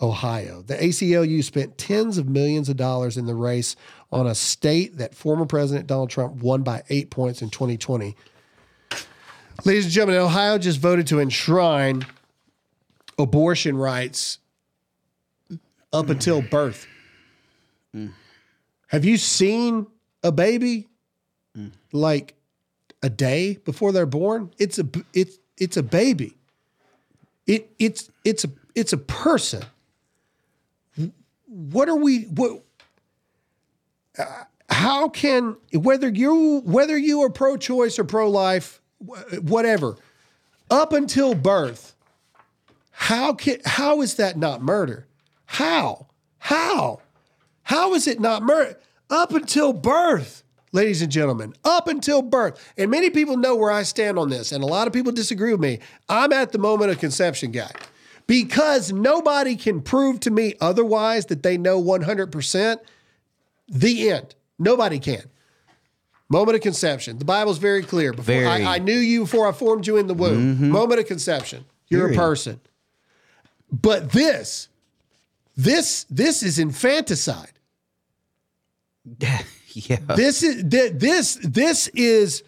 [0.00, 0.62] Ohio.
[0.62, 3.76] The ACLU spent tens of millions of dollars in the race
[4.10, 8.16] on a state that former President Donald Trump won by eight points in 2020.
[9.64, 12.04] Ladies and gentlemen, Ohio just voted to enshrine
[13.18, 14.38] abortion rights
[15.92, 16.86] up until birth.
[18.88, 19.86] Have you seen
[20.24, 20.88] a baby
[21.92, 22.34] like
[23.02, 24.50] a day before they're born?
[24.58, 26.36] It's a it's it's a baby.
[27.46, 29.62] It it's it's a it's a person.
[31.46, 32.62] What are we what
[34.18, 38.81] uh, how can whether you whether you are pro-choice or pro-life
[39.40, 39.96] whatever.
[40.70, 41.92] Up until birth
[42.92, 45.06] how can how is that not murder?
[45.46, 46.06] How?
[46.38, 47.00] How?
[47.64, 48.78] How is it not murder
[49.10, 52.72] up until birth ladies and gentlemen up until birth.
[52.78, 55.52] And many people know where i stand on this and a lot of people disagree
[55.52, 55.80] with me.
[56.08, 57.72] I'm at the moment of conception guy.
[58.28, 62.78] Because nobody can prove to me otherwise that they know 100%
[63.68, 64.34] the end.
[64.58, 65.24] Nobody can
[66.32, 67.18] Moment of conception.
[67.18, 68.12] The Bible's very clear.
[68.12, 68.46] Before Very.
[68.46, 70.70] I, I knew you before I formed you in the womb.
[70.70, 71.66] Moment of conception.
[71.88, 72.18] You're Period.
[72.18, 72.60] a person.
[73.70, 74.68] But this,
[75.54, 77.52] this, this is infanticide.
[79.18, 79.98] yeah.
[80.16, 82.42] This is this this is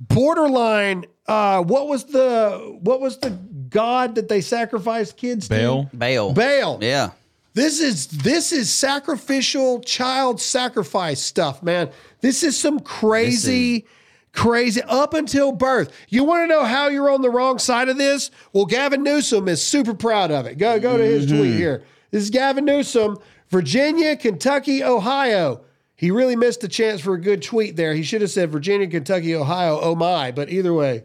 [0.00, 1.06] borderline.
[1.26, 3.30] Uh, what was the what was the
[3.70, 5.54] god that they sacrificed kids to?
[5.54, 5.90] Baal.
[5.96, 6.32] Bail.
[6.34, 6.78] Baal.
[6.82, 7.10] Yeah.
[7.52, 11.90] This is this is sacrificial child sacrifice stuff, man.
[12.20, 13.86] This is some crazy,
[14.32, 15.92] crazy up until birth.
[16.08, 18.30] You want to know how you're on the wrong side of this?
[18.52, 20.58] Well, Gavin Newsom is super proud of it.
[20.58, 21.58] Go go to his tweet mm-hmm.
[21.58, 21.84] here.
[22.12, 25.62] This is Gavin Newsom, Virginia, Kentucky, Ohio.
[25.96, 27.94] He really missed a chance for a good tweet there.
[27.94, 29.78] He should have said Virginia, Kentucky, Ohio.
[29.80, 30.30] Oh my!
[30.30, 31.02] But either way,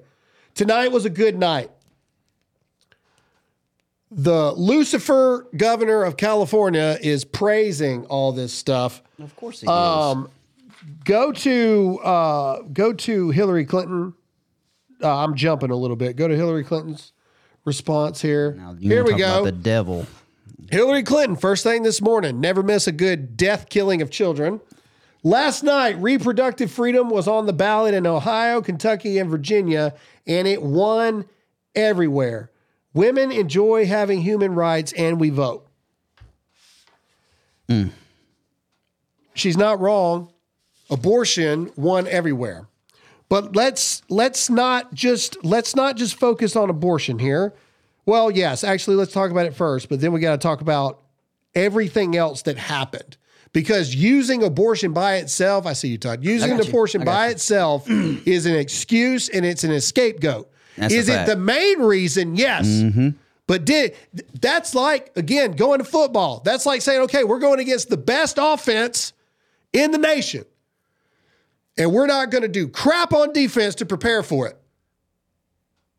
[0.53, 1.71] tonight was a good night
[4.11, 9.01] the Lucifer governor of California is praising all this stuff.
[9.21, 10.29] Of course he Um,
[11.03, 14.13] go to uh, go to Hillary Clinton.
[15.01, 16.15] Uh, I'm jumping a little bit.
[16.15, 17.11] Go to Hillary Clinton's
[17.65, 18.57] response here.
[18.79, 19.45] You here we talk about go.
[19.45, 20.07] The devil.
[20.71, 24.61] Hillary Clinton, first thing this morning, never miss a good death killing of children.
[25.21, 29.93] Last night, reproductive freedom was on the ballot in Ohio, Kentucky, and Virginia,
[30.25, 31.25] and it won
[31.75, 32.51] everywhere.
[32.95, 35.67] Women enjoy having human rights, and we vote.
[37.67, 37.91] Mm.
[39.33, 40.31] She's not wrong.
[40.89, 42.67] Abortion won everywhere.
[43.27, 47.53] But let's let's not just let's not just focus on abortion here.
[48.05, 51.01] Well, yes, actually let's talk about it first, but then we got to talk about
[51.53, 53.17] everything else that happened.
[53.51, 56.23] Because using abortion by itself, I see you, Todd.
[56.23, 56.61] Using you.
[56.61, 57.31] abortion by you.
[57.31, 60.49] itself is an excuse and it's an scapegoat.
[60.77, 62.35] That's is it the main reason?
[62.35, 62.83] Yes.
[63.47, 63.95] But did
[64.41, 66.41] that's like again going to football.
[66.43, 69.13] That's like saying, okay, we're going against the best offense
[69.71, 70.45] in the nation.
[71.77, 74.57] And we're not going to do crap on defense to prepare for it.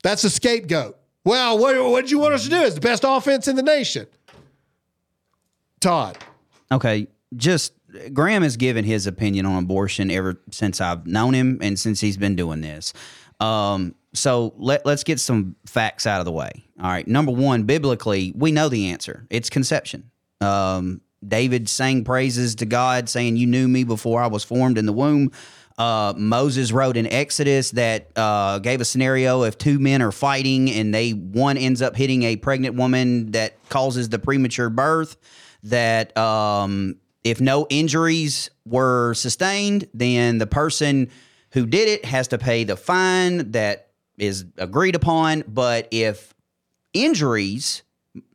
[0.03, 0.97] That's a scapegoat.
[1.25, 2.63] Well, what, what did you want us to do?
[2.63, 4.07] It's the best offense in the nation.
[5.81, 6.17] Todd.
[6.71, 7.73] Okay, just
[8.13, 12.17] Graham has given his opinion on abortion ever since I've known him and since he's
[12.17, 12.93] been doing this.
[13.41, 16.65] Um, so let, let's get some facts out of the way.
[16.81, 17.07] All right.
[17.07, 19.27] Number one, biblically, we know the answer.
[19.31, 20.11] It's conception.
[20.41, 24.87] Um, David sang praises to God, saying, You knew me before I was formed in
[24.87, 25.33] the womb.
[25.79, 30.71] Uh, Moses wrote in Exodus that uh, gave a scenario if two men are fighting
[30.71, 35.17] and they one ends up hitting a pregnant woman that causes the premature birth.
[35.65, 41.11] That um, if no injuries were sustained, then the person
[41.53, 43.86] who did it has to pay the fine that
[44.19, 45.45] is agreed upon.
[45.47, 46.35] But if
[46.93, 47.83] injuries,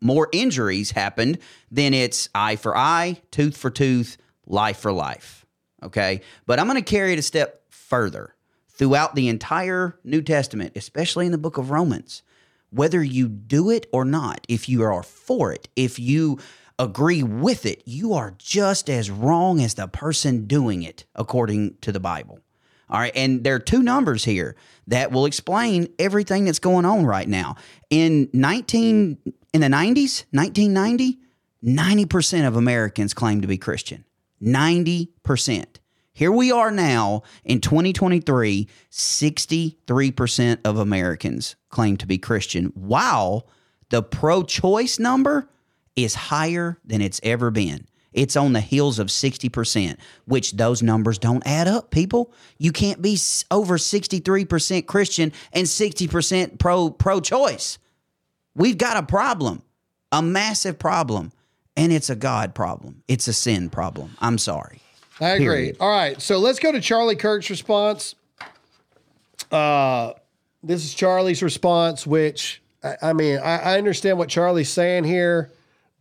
[0.02, 1.40] more injuries happened,
[1.70, 5.46] then it's eye for eye, tooth for tooth, life for life.
[5.84, 6.22] Okay.
[6.46, 8.36] But I'm going to carry it a step further.
[8.68, 12.24] Throughout the entire New Testament, especially in the book of Romans,
[12.72, 16.40] whether you do it or not, if you are for it, if you
[16.80, 21.92] agree with it, you are just as wrong as the person doing it, according to
[21.92, 22.40] the Bible.
[22.92, 23.14] All right.
[23.16, 24.56] And there are two numbers here
[24.88, 27.56] that will explain everything that's going on right now.
[27.90, 29.18] In 19
[29.54, 31.20] in the 90s, 1990,
[31.64, 34.06] 90% of Americans claim to be Christian.
[34.42, 35.66] 90%.
[36.14, 43.48] Here we are now in 2023, 63% of Americans claim to be Christian, while
[43.90, 45.50] the pro choice number
[45.96, 47.88] is higher than it's ever been.
[48.14, 52.34] It's on the heels of 60%, which those numbers don't add up, people.
[52.58, 53.18] You can't be
[53.50, 57.78] over 63% Christian and 60% pro pro choice.
[58.54, 59.62] We've got a problem,
[60.12, 61.32] a massive problem,
[61.78, 63.04] and it's a God problem.
[63.08, 64.18] It's a sin problem.
[64.20, 64.82] I'm sorry.
[65.22, 65.46] I agree.
[65.46, 65.78] Period.
[65.80, 66.22] All right.
[66.22, 68.16] So let's go to Charlie Kirk's response.
[69.52, 70.14] Uh,
[70.64, 75.52] this is Charlie's response, which I, I mean, I, I understand what Charlie's saying here,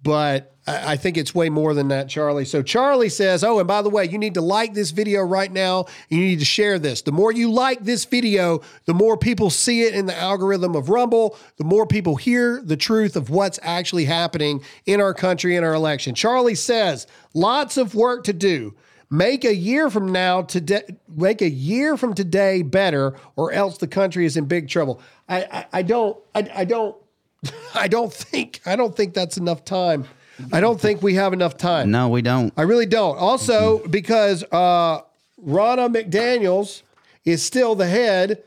[0.02, 2.44] but I, think it's way more than that, Charlie.
[2.44, 5.50] So Charlie says, Oh, and by the way, you need to like this video right
[5.50, 5.86] now.
[6.08, 7.02] You need to share this.
[7.02, 10.88] The more you like this video, the more people see it in the algorithm of
[10.88, 15.64] Rumble, the more people hear the truth of what's actually happening in our country in
[15.64, 16.14] our election.
[16.14, 18.74] Charlie says, lots of work to do.
[19.12, 23.88] Make a year from now today, make a year from today better, or else the
[23.88, 25.00] country is in big trouble.
[25.28, 26.96] I, I, I don't, I, I don't,
[27.74, 30.04] I don't think, I don't think that's enough time.
[30.52, 31.90] I don't think we have enough time.
[31.90, 32.52] No, we don't.
[32.56, 33.16] I really don't.
[33.18, 35.00] Also, because uh,
[35.44, 36.82] Ronna McDaniels
[37.24, 38.42] is still the head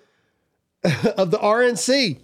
[1.17, 2.19] of the RNC.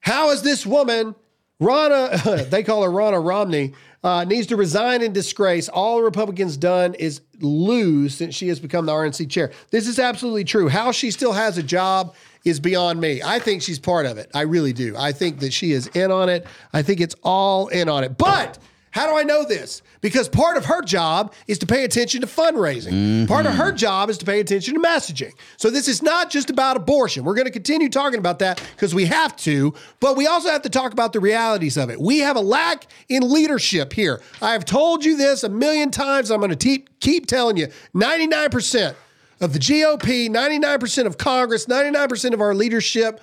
[0.00, 1.14] How is this woman,
[1.60, 5.70] Ronna, they call her Ronna Romney, uh, needs to resign in disgrace.
[5.70, 9.50] All the Republicans done is lose since she has become the RNC chair.
[9.70, 10.68] This is absolutely true.
[10.68, 13.22] How she still has a job is beyond me.
[13.24, 14.30] I think she's part of it.
[14.34, 14.94] I really do.
[14.96, 16.46] I think that she is in on it.
[16.74, 18.18] I think it's all in on it.
[18.18, 18.58] But
[18.94, 19.82] how do I know this?
[20.00, 23.26] Because part of her job is to pay attention to fundraising.
[23.26, 23.76] Part of her mm-hmm.
[23.76, 25.32] job is to pay attention to messaging.
[25.56, 27.24] So this is not just about abortion.
[27.24, 30.62] We're going to continue talking about that because we have to, but we also have
[30.62, 32.00] to talk about the realities of it.
[32.00, 34.22] We have a lack in leadership here.
[34.40, 36.30] I have told you this a million times.
[36.30, 38.94] I'm going to keep keep telling you 99%
[39.40, 43.20] of the GOP, 99% of Congress, 99% of our leadership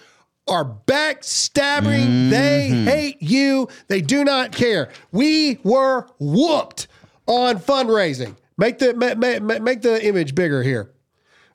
[0.51, 2.29] are backstabbing.
[2.29, 2.85] They mm-hmm.
[2.85, 3.69] hate you.
[3.87, 4.89] They do not care.
[5.13, 6.89] We were whooped
[7.25, 8.35] on fundraising.
[8.57, 10.91] Make the ma- ma- ma- make the image bigger here.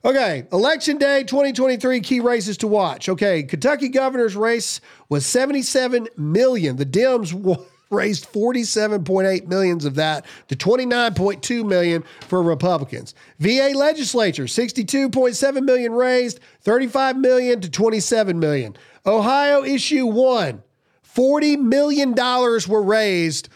[0.03, 3.07] Okay, election day 2023 key races to watch.
[3.07, 6.77] Okay, Kentucky governor's race was 77 million.
[6.77, 7.57] The Dems wa-
[7.89, 13.15] raised 47.8 millions of that to 29.2 million for Republicans.
[13.39, 18.75] VA legislature 62.7 million raised, 35 million to 27 million.
[19.05, 20.63] Ohio issue 1
[21.01, 23.49] 40 million dollars were raised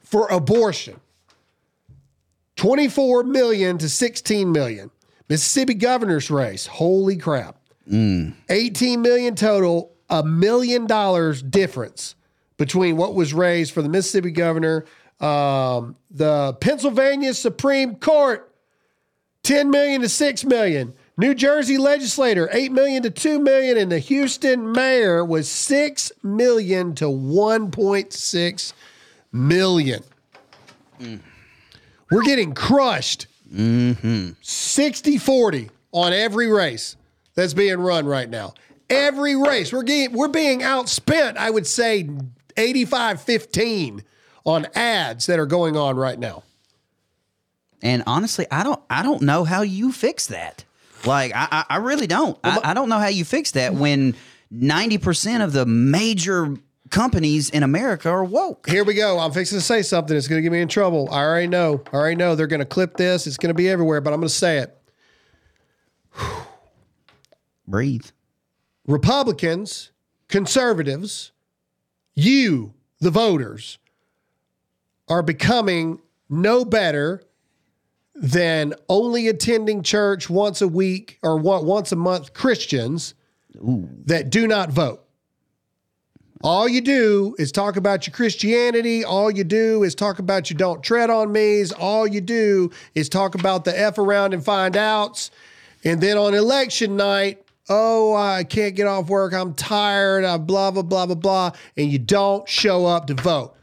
[0.00, 1.00] for abortion.
[2.56, 4.90] 24 million to 16 million.
[5.28, 6.66] Mississippi governor's race.
[6.66, 7.56] Holy crap.
[7.90, 8.34] Mm.
[8.48, 12.14] 18 million total, a million dollars difference
[12.60, 14.84] between what was raised for the Mississippi governor,
[15.18, 18.54] um, the Pennsylvania Supreme Court,
[19.44, 20.92] 10 million to 6 million.
[21.16, 26.94] New Jersey legislator, 8 million to 2 million, and the Houston mayor was 6 million
[26.96, 28.72] to 1.6
[29.32, 30.04] million.
[32.10, 33.26] We're getting crushed
[34.42, 36.96] 60 40 on every race
[37.34, 38.52] that's being run right now.
[38.90, 39.72] Every race.
[39.72, 42.08] We're getting we're being outspent, I would say
[42.56, 44.04] 85 15
[44.44, 46.42] on ads that are going on right now.
[47.82, 50.64] And honestly, I don't I don't know how you fix that.
[51.04, 52.38] Like I I, I really don't.
[52.44, 54.14] I, I don't know how you fix that when
[54.50, 56.54] ninety percent of the major
[56.90, 58.68] companies in America are woke.
[58.68, 59.18] Here we go.
[59.18, 60.16] I'm fixing to say something.
[60.16, 61.08] It's going to get me in trouble.
[61.10, 61.82] I already know.
[61.92, 63.26] I already know they're going to clip this.
[63.26, 64.76] It's going to be everywhere, but I'm going to say it.
[67.66, 68.06] Breathe.
[68.86, 69.92] Republicans,
[70.28, 71.30] conservatives,
[72.24, 73.78] you, the voters,
[75.08, 77.22] are becoming no better
[78.14, 83.14] than only attending church once a week or once a month Christians
[83.54, 85.02] that do not vote.
[86.42, 89.04] All you do is talk about your Christianity.
[89.04, 91.70] All you do is talk about you don't tread on me's.
[91.70, 95.30] All you do is talk about the F around and find outs.
[95.84, 99.32] And then on election night, oh, I can't get off work.
[99.32, 100.24] I'm tired.
[100.24, 101.52] I blah, blah, blah, blah, blah.
[101.76, 103.54] And you don't show up to vote.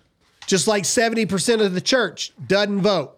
[0.48, 3.17] Just like 70% of the church doesn't vote.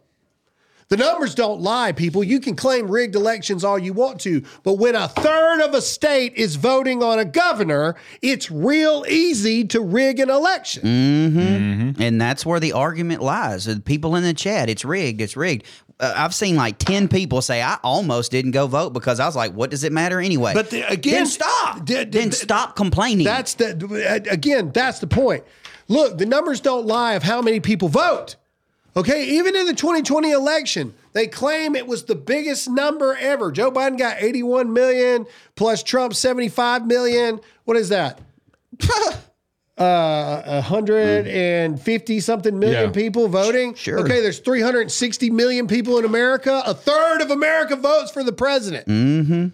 [0.90, 2.24] The numbers don't lie, people.
[2.24, 5.82] You can claim rigged elections all you want to, but when a third of a
[5.82, 11.96] state is voting on a governor, it's real easy to rig an election.
[12.00, 13.66] And that's where the argument lies.
[13.66, 15.66] The people in the chat, it's rigged, it's rigged.
[16.00, 19.36] Uh, I've seen like 10 people say, I almost didn't go vote because I was
[19.36, 20.54] like, what does it matter anyway?
[20.56, 21.86] But the- again- then stop.
[21.86, 23.26] D- d- then d- stop complaining.
[23.26, 25.44] That's the again, that's the point.
[25.88, 28.38] Look, the numbers don't lie of how many people vote.
[28.98, 33.52] Okay, even in the 2020 election, they claim it was the biggest number ever.
[33.52, 35.26] Joe Biden got 81 million
[35.56, 37.40] plus Trump 75 million.
[37.66, 38.20] What is that?
[39.78, 42.92] uh, 150 something million Yeah.
[42.92, 43.76] people voting.
[43.76, 44.00] Sure.
[44.00, 46.62] Okay, there's 360 million people in America.
[46.66, 48.88] A third of America votes for the president.
[48.88, 49.48] Mm-hmm.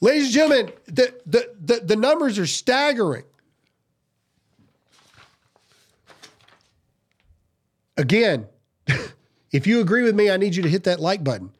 [0.00, 3.22] Ladies and gentlemen, the, the, the, the numbers are staggering.
[7.96, 8.46] Again,
[9.52, 11.50] if you agree with me, I need you to hit that like button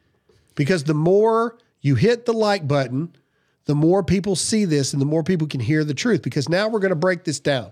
[0.55, 3.15] because the more you hit the like button,
[3.65, 6.21] the more people see this and the more people can hear the truth.
[6.21, 7.71] Because now we're going to break this down.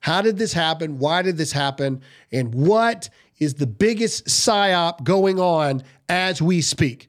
[0.00, 0.98] How did this happen?
[0.98, 2.02] Why did this happen?
[2.32, 7.08] And what is the biggest psyop going on as we speak?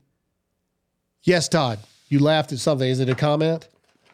[1.24, 1.80] Yes, Todd,
[2.10, 2.88] you laughed at something.
[2.88, 3.68] Is it a comment?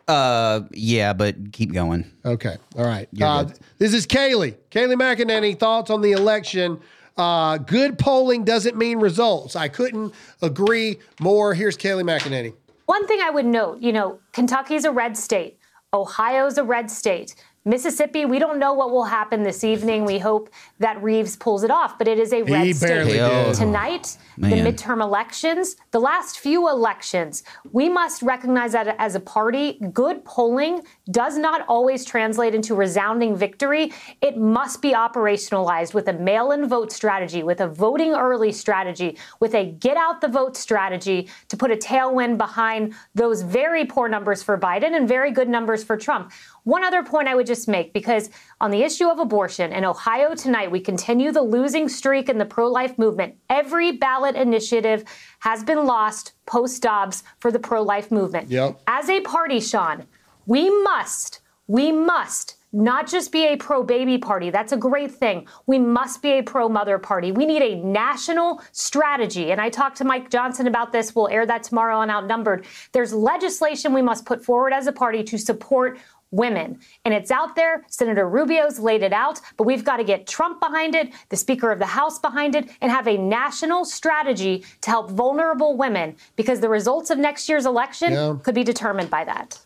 [0.10, 2.12] uh, yeah, but keep going.
[2.26, 2.58] Okay.
[2.76, 3.08] All right.
[3.22, 3.46] Uh,
[3.78, 4.58] this is Kayleigh.
[4.72, 6.82] Kayleigh McEnany, thoughts on the election.
[7.20, 9.58] Uh, good polling doesn't mean results.
[9.58, 11.54] I couldn't agree more.
[11.54, 12.54] Here's Kayleigh McEnany.
[12.86, 15.60] One thing I would note, you know, Kentucky's a red state,
[15.94, 17.36] Ohio's a red state,
[17.70, 20.04] Mississippi, we don't know what will happen this evening.
[20.04, 20.50] We hope
[20.80, 23.06] that Reeves pulls it off, but it is a red state.
[23.06, 23.54] did.
[23.54, 24.50] Tonight, Man.
[24.50, 30.26] the midterm elections, the last few elections, we must recognize that as a party, good
[30.26, 33.94] polling does not always translate into resounding victory.
[34.20, 39.16] It must be operationalized with a mail in vote strategy, with a voting early strategy,
[39.40, 44.10] with a get out the vote strategy to put a tailwind behind those very poor
[44.10, 46.32] numbers for Biden and very good numbers for Trump.
[46.70, 48.30] One other point I would just make because
[48.62, 52.46] on the issue of abortion in Ohio tonight, we continue the losing streak in the
[52.46, 53.34] pro life movement.
[53.50, 55.04] Every ballot initiative
[55.40, 58.52] has been lost post Dobbs for the pro life movement.
[58.52, 58.82] Yep.
[58.86, 60.06] As a party, Sean,
[60.46, 64.52] we must, we must not just be a pro baby party.
[64.52, 65.48] That's a great thing.
[65.66, 67.32] We must be a pro mother party.
[67.32, 69.52] We need a national strategy.
[69.52, 71.16] And I talked to Mike Johnson about this.
[71.16, 72.66] We'll air that tomorrow on Outnumbered.
[72.92, 75.98] There's legislation we must put forward as a party to support
[76.32, 76.80] women.
[77.06, 77.84] And it's out there.
[77.88, 81.72] Senator Rubio's laid it out, but we've got to get Trump behind it, the Speaker
[81.72, 86.60] of the House behind it, and have a national strategy to help vulnerable women because
[86.60, 88.36] the results of next year's election Yeah.
[88.44, 89.60] could be determined by that.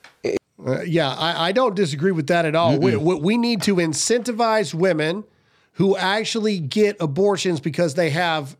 [0.65, 2.79] Uh, yeah, I, I don't disagree with that at all.
[2.79, 5.25] We, we, we need to incentivize women
[5.73, 8.55] who actually get abortions because they have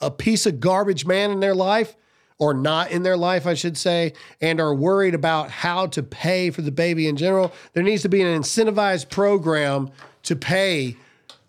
[0.00, 1.96] a piece of garbage man in their life
[2.38, 6.50] or not in their life, I should say, and are worried about how to pay
[6.50, 7.52] for the baby in general.
[7.72, 9.90] There needs to be an incentivized program
[10.24, 10.96] to pay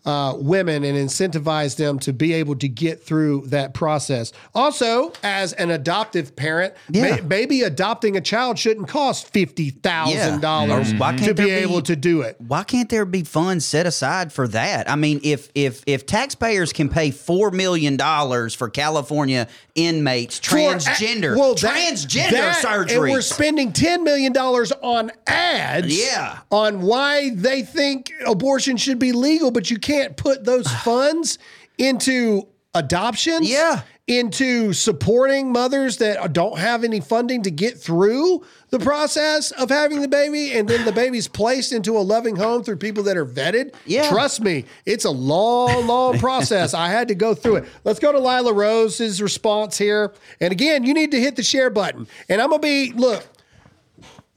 [0.05, 4.33] uh, women and incentivize them to be able to get through that process.
[4.53, 7.01] Also, as an adoptive parent, Yeah.
[7.15, 10.39] may- maybe adopting a child shouldn't cost fifty thousand Yeah.
[10.39, 12.35] dollars Or why to be there be- able to do it.
[12.45, 14.89] Why can't there be funds set aside for that?
[14.89, 20.57] I mean, if if if taxpayers can pay four million dollars for California inmates For-
[20.57, 26.39] transgender well, that- transgender that- surgery, And we're spending $10 million on ads Yeah.
[26.51, 31.37] on why they think abortion should be legal, but you can't put those funds
[31.77, 33.49] into adoptions.
[33.49, 33.81] Yeah.
[34.05, 40.01] Into supporting mothers that don't have any funding to get through the process of having
[40.01, 43.25] the baby, and then the baby's placed into a loving home through people that are
[43.25, 43.73] vetted.
[43.85, 44.09] Yeah.
[44.09, 46.73] Trust me, it's a long, long process.
[46.73, 47.65] I had to go through it.
[47.85, 50.13] Let's go to Lila Rose's response here.
[50.41, 52.05] And again, you need to hit the share button.
[52.27, 53.25] And I'm gonna be look.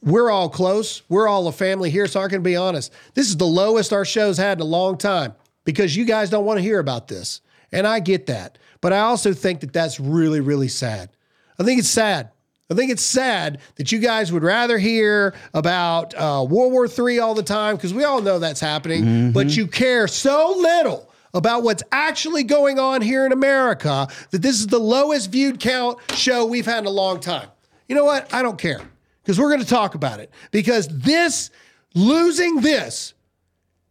[0.01, 1.01] We're all close.
[1.09, 2.93] We're all a family here, so I can be honest.
[3.15, 5.33] This is the lowest our show's had in a long time
[5.67, 7.41] because you guys don't want to hear about this.
[7.73, 8.57] And I get that.
[8.79, 11.09] But I also think that that's really, really sad.
[11.59, 12.31] I think it's sad.
[12.71, 17.19] I think it's sad that you guys would rather hear about uh, World War III
[17.19, 21.63] all the time because we all know that's happening, but you care so little about
[21.63, 26.45] what's actually going on here in America that this is the lowest viewed count show
[26.45, 27.49] we've had in a long time.
[27.89, 28.33] You know what?
[28.33, 28.81] I don't care
[29.21, 31.49] because we're going to talk about it because this,
[31.93, 33.13] losing this,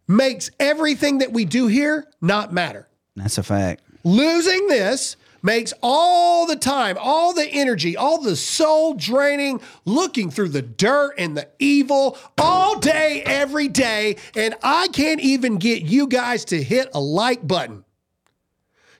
[0.09, 2.89] makes everything that we do here not matter.
[3.17, 3.83] that's a fact.
[4.05, 10.49] Losing this makes all the time, all the energy, all the soul draining, looking through
[10.49, 14.17] the dirt and the evil all day, every day.
[14.35, 17.85] And I can't even get you guys to hit a like button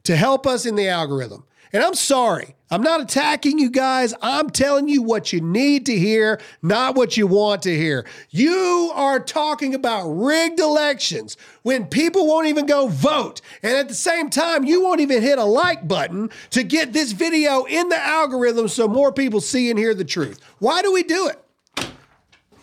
[0.05, 1.45] to help us in the algorithm.
[1.77, 4.15] And I'm sorry, I'm not attacking you guys.
[4.23, 8.07] I'm telling you what you need to hear, not what you want to hear.
[8.31, 13.43] You are talking about rigged elections when people won't even go vote.
[13.63, 17.13] And at the same time, you won't even hit a like button to get this
[17.13, 20.41] video in the algorithm so more people see and hear the truth.
[20.61, 21.91] Why do we do it?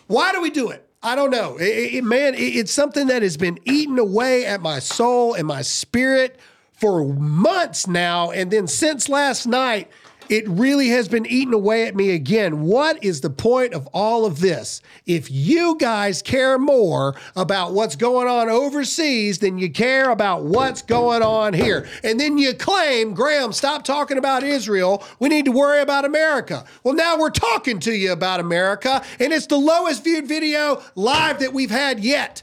[0.08, 0.88] Why do we do it?
[1.04, 1.56] I don't know.
[1.58, 5.46] It- it- man, it- it's something that has been eating away at my soul and
[5.46, 6.36] my spirit
[6.76, 8.30] for months now.
[8.30, 9.90] And then since last night,
[10.28, 12.62] it really has been eating away at me again.
[12.62, 14.80] What is the point of all of this?
[15.06, 20.82] If you guys care more about what's going on overseas than you care about what's
[20.82, 25.04] going on here, and then you claim, Graham, stop talking about Israel.
[25.18, 26.64] We need to worry about America.
[26.82, 31.40] Well, now we're talking to you about America, and it's the lowest viewed video live
[31.40, 32.42] that we've had yet.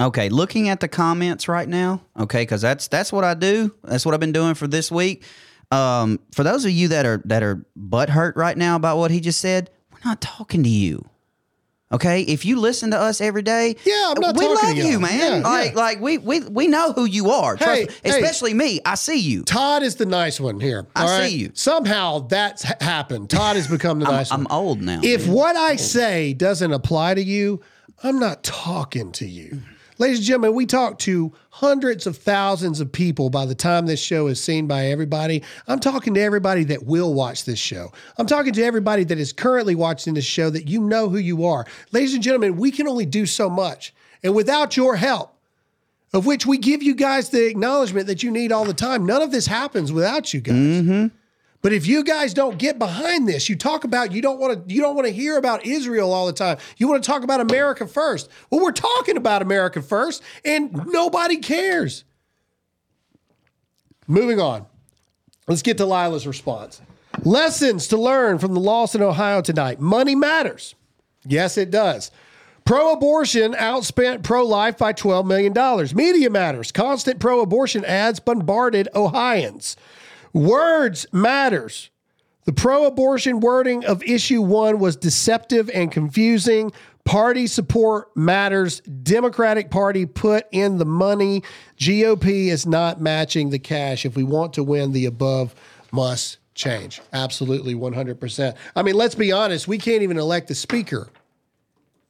[0.00, 3.74] Okay, looking at the comments right now, okay, because that's that's what I do.
[3.82, 5.24] That's what I've been doing for this week.
[5.72, 9.18] Um, for those of you that are that are butthurt right now about what he
[9.20, 11.04] just said, we're not talking to you.
[11.90, 15.00] Okay, if you listen to us every day, Yeah, I'm not we love you, y'all.
[15.00, 15.40] man.
[15.40, 15.76] Yeah, like yeah.
[15.78, 17.56] like we we we know who you are.
[17.56, 17.92] Trust Hey, me.
[18.04, 18.10] hey.
[18.10, 18.80] especially me.
[18.84, 19.42] I see you.
[19.42, 20.86] Todd is the nice one here.
[20.94, 21.50] I see you.
[21.54, 23.30] Somehow that's happened.
[23.30, 24.40] Todd has become the nice one.
[24.40, 25.00] I'm old now.
[25.02, 27.62] If what I say doesn't apply to you,
[28.02, 29.62] I'm not talking to you.
[30.00, 34.00] Ladies and gentlemen, we talk to hundreds of thousands of people by the time this
[34.00, 35.42] show is seen by everybody.
[35.66, 37.90] I'm talking to everybody that will watch this show.
[38.16, 41.44] I'm talking to everybody that is currently watching this show that you know who you
[41.46, 41.66] are.
[41.90, 43.92] Ladies and gentlemen, we can only do so much.
[44.22, 45.34] and without your help,
[46.12, 49.04] of which we give you guys the acknowledgement that you need all the time.
[49.04, 50.54] None of this happens without you guys.
[50.54, 51.06] Mm-hmm.
[51.60, 54.74] But if you guys don't get behind this, you talk about you don't want to
[54.74, 56.58] you don't want to hear about Israel all the time.
[56.76, 58.30] You want to talk about America first.
[58.50, 62.04] Well, we're talking about America first, and nobody cares.
[64.06, 64.66] Moving on.
[65.48, 66.80] Let's get to Lila's response.
[67.24, 69.80] Lessons to learn from the loss in Ohio tonight.
[69.80, 70.74] Money matters.
[71.24, 72.10] Yes, it does.
[72.64, 75.96] Pro abortion outspent pro life by $12 million.
[75.96, 76.70] Media matters.
[76.70, 79.76] Constant pro abortion ads bombarded Ohioans.
[80.32, 81.90] Words matters.
[82.44, 86.72] The pro abortion wording of issue one was deceptive and confusing.
[87.04, 88.80] Party support matters.
[88.80, 91.42] Democratic Party put in the money.
[91.78, 94.06] GOP is not matching the cash.
[94.06, 95.54] If we want to win, the above
[95.92, 97.00] must change.
[97.12, 98.56] Absolutely 100%.
[98.74, 101.08] I mean, let's be honest, we can't even elect a speaker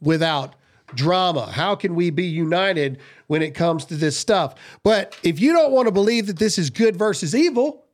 [0.01, 0.55] without
[0.95, 1.47] drama.
[1.47, 4.55] How can we be united when it comes to this stuff?
[4.83, 7.85] But if you don't want to believe that this is good versus evil,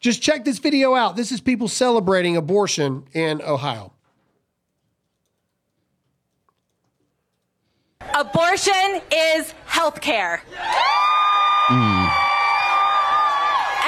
[0.00, 1.14] just check this video out.
[1.14, 3.92] This is people celebrating abortion in Ohio.
[8.14, 10.42] Abortion is health care.
[11.68, 12.08] Hmm.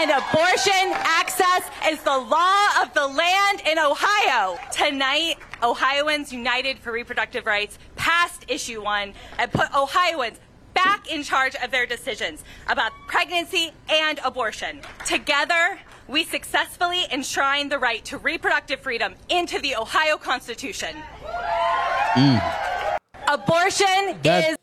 [0.00, 4.58] And abortion access is the law of the land in Ohio.
[4.70, 10.38] Tonight, Ohioans United for Reproductive Rights passed issue one and put Ohioans
[10.74, 14.80] back in charge of their decisions about pregnancy and abortion.
[15.06, 15.78] Together,
[16.12, 20.94] we successfully enshrined the right to reproductive freedom into the Ohio Constitution.
[23.28, 24.56] Abortion That- is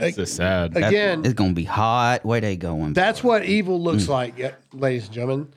[0.00, 0.74] This is sad.
[0.74, 2.24] That- Again, it's gonna be hot.
[2.24, 2.92] Where they going?
[2.92, 4.34] that's what evil looks like,
[4.72, 5.48] ladies and gentlemen.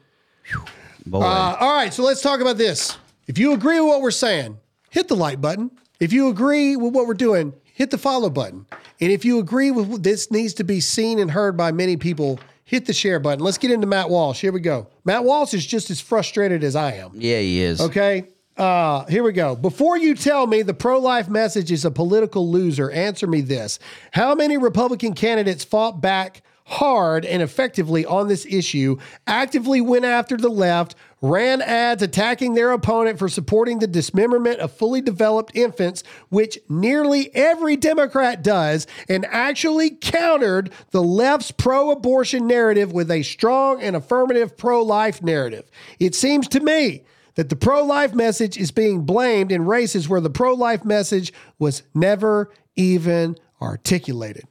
[1.06, 1.22] boy.
[1.22, 2.98] Uh, all right, so let's talk about this.
[3.28, 4.58] If you agree with what we're saying,
[4.92, 5.72] hit the like button.
[6.00, 8.66] If you agree with what we're doing, hit the follow button.
[9.02, 11.96] And if you agree with what this needs to be seen and heard by many
[11.98, 12.40] people,
[12.70, 13.44] hit the share button.
[13.44, 14.42] Let's get into Matt Walsh.
[14.42, 14.86] Here we go.
[15.04, 17.14] Matt Walsh is just as frustrated as I am.
[17.16, 17.82] yeah, he is.
[17.82, 18.28] Okay.
[18.56, 19.56] Uh, here we go.
[19.56, 23.80] Before you tell me the pro life message is a political loser, answer me this.
[24.12, 30.38] How many Republican candidates fought back hard and effectively on this issue, actively went after
[30.38, 36.04] the left, ran ads attacking their opponent for supporting the dismemberment of fully developed infants,
[36.30, 43.24] which nearly every Democrat does, and actually countered the left's pro abortion narrative with a
[43.24, 45.70] strong and affirmative pro life narrative?
[46.00, 47.04] It seems to me
[47.36, 51.34] that the pro life message is being blamed in races where the pro life message
[51.58, 54.46] was never even articulated.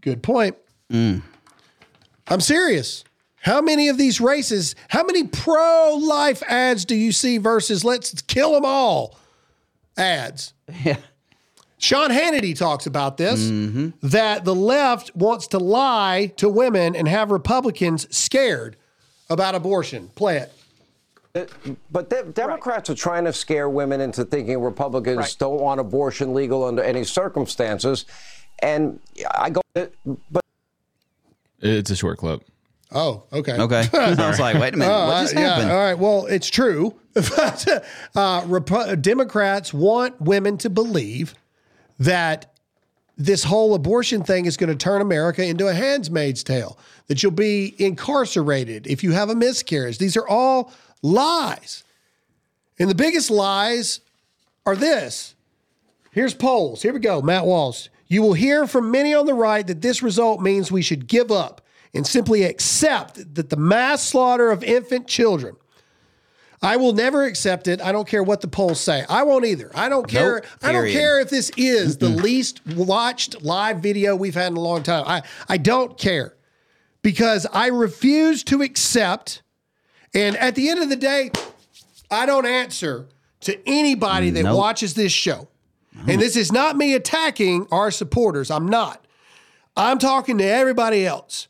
[0.00, 0.56] Good point.
[0.90, 1.22] Mm.
[2.28, 3.04] I'm serious.
[3.48, 8.20] How many of these races, how many pro life ads do you see versus let's
[8.20, 9.18] kill them all
[9.96, 10.52] ads?
[10.84, 10.98] Yeah.
[11.78, 13.40] Sean Hannity talks about this
[14.02, 18.76] that the left wants to lie to women and have Republicans scared
[19.30, 20.10] about abortion.
[20.14, 20.52] Play it.
[21.34, 25.36] Uh, but de- Democrats are trying to scare women into thinking Republicans Right.
[25.38, 28.04] don't want abortion legal under any circumstances.
[28.58, 29.00] And
[29.38, 29.86] I go, uh,
[30.30, 30.44] but
[31.60, 32.42] It's a short clip.
[32.92, 33.52] Oh, okay.
[33.52, 33.84] Okay.
[33.92, 35.70] I was like, wait a minute, Uh, what just yeah, happened?
[35.70, 35.98] all right.
[35.98, 36.94] Well, it's true.
[37.14, 37.66] but
[38.16, 41.34] uh, Repu- Democrats want women to believe
[41.98, 42.52] that
[43.16, 46.78] this whole abortion thing is going to turn America into a handmaid's tale,
[47.08, 49.98] that you'll be incarcerated if you have a miscarriage.
[49.98, 50.72] These are all
[51.02, 51.82] lies.
[52.78, 54.00] And the biggest lies
[54.64, 55.34] are this.
[56.12, 56.80] Here's polls.
[56.82, 57.20] Here we go.
[57.20, 57.88] Matt Walsh.
[58.06, 61.30] You will hear from many on the right that this result means we should give
[61.30, 61.60] up
[61.94, 65.56] and simply accept that the mass slaughter of infant children.
[66.60, 67.80] I will never accept it.
[67.80, 69.04] I don't care what the polls say.
[69.08, 69.70] I won't either.
[69.76, 70.36] I don't care.
[70.36, 74.56] Nope, I don't care if this is the least watched live video we've had in
[74.56, 75.04] a long time.
[75.06, 76.34] I, I don't care
[77.02, 79.42] because I refuse to accept.
[80.14, 81.30] And at the end of the day,
[82.10, 83.08] I don't answer
[83.42, 84.58] to anybody that Nope.
[84.58, 85.46] watches this show.
[86.08, 88.50] And this is not me attacking our supporters.
[88.50, 89.04] I'm not.
[89.76, 91.48] I'm talking to everybody else.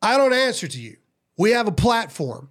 [0.00, 0.96] I don't answer to you.
[1.36, 2.50] We have a platform.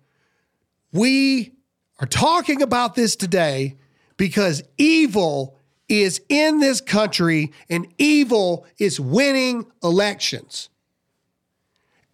[0.91, 1.53] We
[1.99, 3.75] are talking about this today
[4.17, 5.57] because evil
[5.89, 10.69] is in this country and evil is winning elections.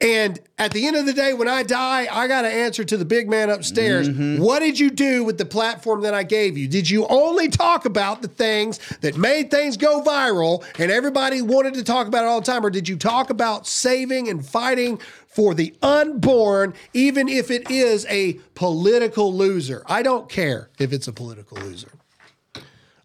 [0.03, 2.97] And at the end of the day, when I die, I got to answer to
[2.97, 4.09] the big man upstairs.
[4.09, 4.43] Mm-hmm.
[4.43, 6.67] What did you do with the platform that I gave you?
[6.67, 11.75] Did you only talk about the things that made things go viral and everybody wanted
[11.75, 12.65] to talk about it all the time?
[12.65, 14.99] Or did you talk about saving and fighting
[15.33, 19.83] for the unborn, even if it is a political loser?
[19.85, 21.91] I don't care if it's a political loser.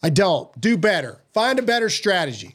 [0.03, 0.49] I don't.
[0.61, 1.20] Do better.
[1.35, 2.55] Find a better strategy.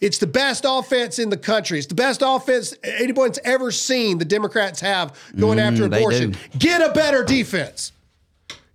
[0.00, 1.76] It's the best offense in the country.
[1.78, 6.36] It's the best offense anyone's ever seen the Democrats have going after Mm, they abortion.
[6.58, 7.92] Get a better defense.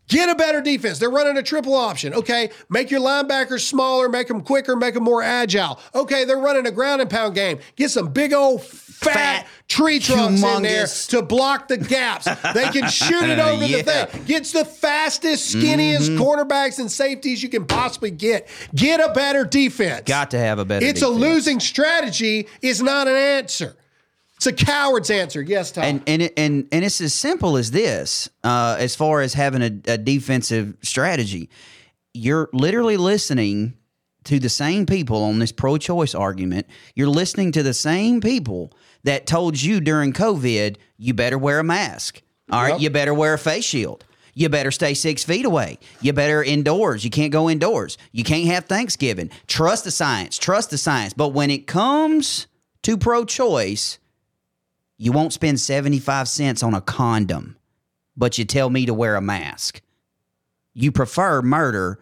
[0.07, 0.99] Get a better defense.
[0.99, 2.13] They're running a triple option.
[2.13, 5.79] Okay, make your linebackers smaller, make them quicker, make them more agile.
[5.95, 7.57] Okay, they're running a ground and pound game.
[7.75, 8.61] Get some big old
[9.05, 9.13] fat,
[9.45, 12.25] Fat, tree trunks in there to block the gaps.
[12.25, 13.81] They can shoot it over Yeah.
[13.81, 14.23] the thing.
[14.25, 16.21] Gets the fastest, skinniest Mm-hmm.
[16.21, 18.47] cornerbacks and safeties you can possibly get.
[18.75, 20.03] Get a better defense.
[20.05, 20.85] Got to have a better.
[20.85, 22.47] It's a losing strategy.
[22.61, 23.75] Is not an answer.
[24.37, 25.41] It's a coward's answer.
[25.41, 25.83] Yes, Tom.
[25.85, 28.27] and and it, and and it's as simple as this.
[28.43, 31.49] Uh, as far as having a, a defensive strategy,
[32.13, 33.75] you're literally listening
[34.25, 36.65] to the same people on this pro-choice argument.
[36.95, 38.73] You're listening to the same people
[39.05, 42.21] that told you during COVID, you better wear a mask.
[42.51, 42.81] All right, Yep.
[42.81, 44.03] you better wear a face shield.
[44.33, 45.79] You better stay six feet away.
[46.01, 47.03] You better indoors.
[47.05, 47.97] You can't go indoors.
[48.11, 49.31] You can't have Thanksgiving.
[49.47, 50.37] Trust the science.
[50.37, 51.13] Trust the science.
[51.13, 52.47] But when it comes
[52.83, 53.97] to pro-choice,
[54.97, 57.55] you won't spend 75 cents on a condom,
[58.17, 59.81] but you tell me to wear a mask.
[60.73, 61.99] You prefer murder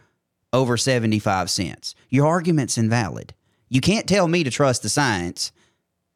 [0.52, 1.94] over 75 cents.
[2.10, 3.34] Your argument's invalid.
[3.70, 5.52] You can't tell me to trust the science,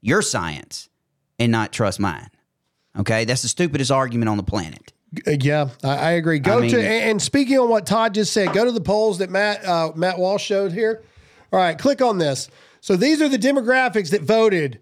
[0.07, 0.89] your science,
[1.37, 2.29] and not trust mine.
[2.97, 3.25] Okay?
[3.25, 4.93] That's the stupidest argument on the planet.
[5.27, 6.39] Uh, Yeah, I, I agree.
[6.39, 8.81] Go I mean- to and and speaking on what Todd just said, go to the
[8.81, 11.03] polls that Matt uh, Matt Walsh showed here.
[11.53, 12.49] All right, click on this.
[12.81, 14.79] So these are the demographics that voted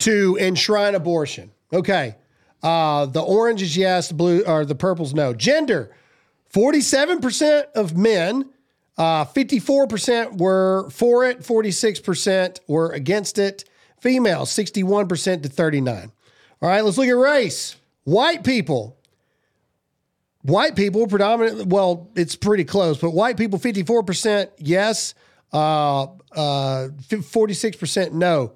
[0.00, 1.50] to enshrine abortion.
[1.72, 2.16] Okay,
[2.62, 5.32] uh, the orange is yes, the blue or the purple's no.
[5.34, 5.94] Gender:
[6.50, 8.50] forty-seven percent of men,
[8.96, 13.67] uh, fifty-four percent were for it, forty-six percent were against it.
[14.00, 16.12] Females, sixty-one percent to thirty-nine.
[16.60, 17.76] All right, let's look at race.
[18.04, 18.98] White people,
[20.42, 25.14] white people predominantly well it's pretty close but white people 54% yes.
[25.52, 28.52] Uh uh 46% no.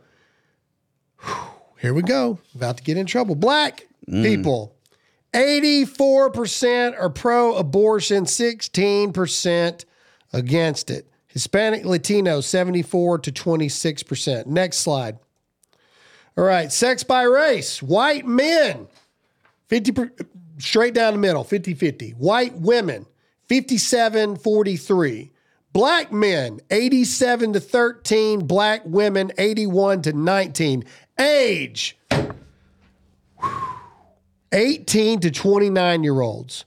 [1.20, 1.34] Whew,
[1.80, 2.38] here we go.
[2.54, 3.34] About to get in trouble.
[3.34, 4.76] Black people
[5.32, 9.84] 84% are pro abortion 16%
[10.34, 11.08] against it.
[11.28, 15.18] Hispanic latino 74 to 26% next slide
[16.36, 18.86] all right sex by race white men
[19.68, 20.12] 50 per,
[20.58, 23.06] straight down the middle 50 50 white women
[23.48, 25.32] 57 43
[25.72, 30.84] black men 87 to 13 black women 81 to 19
[31.18, 31.98] age
[34.52, 36.64] 18 to 29 year olds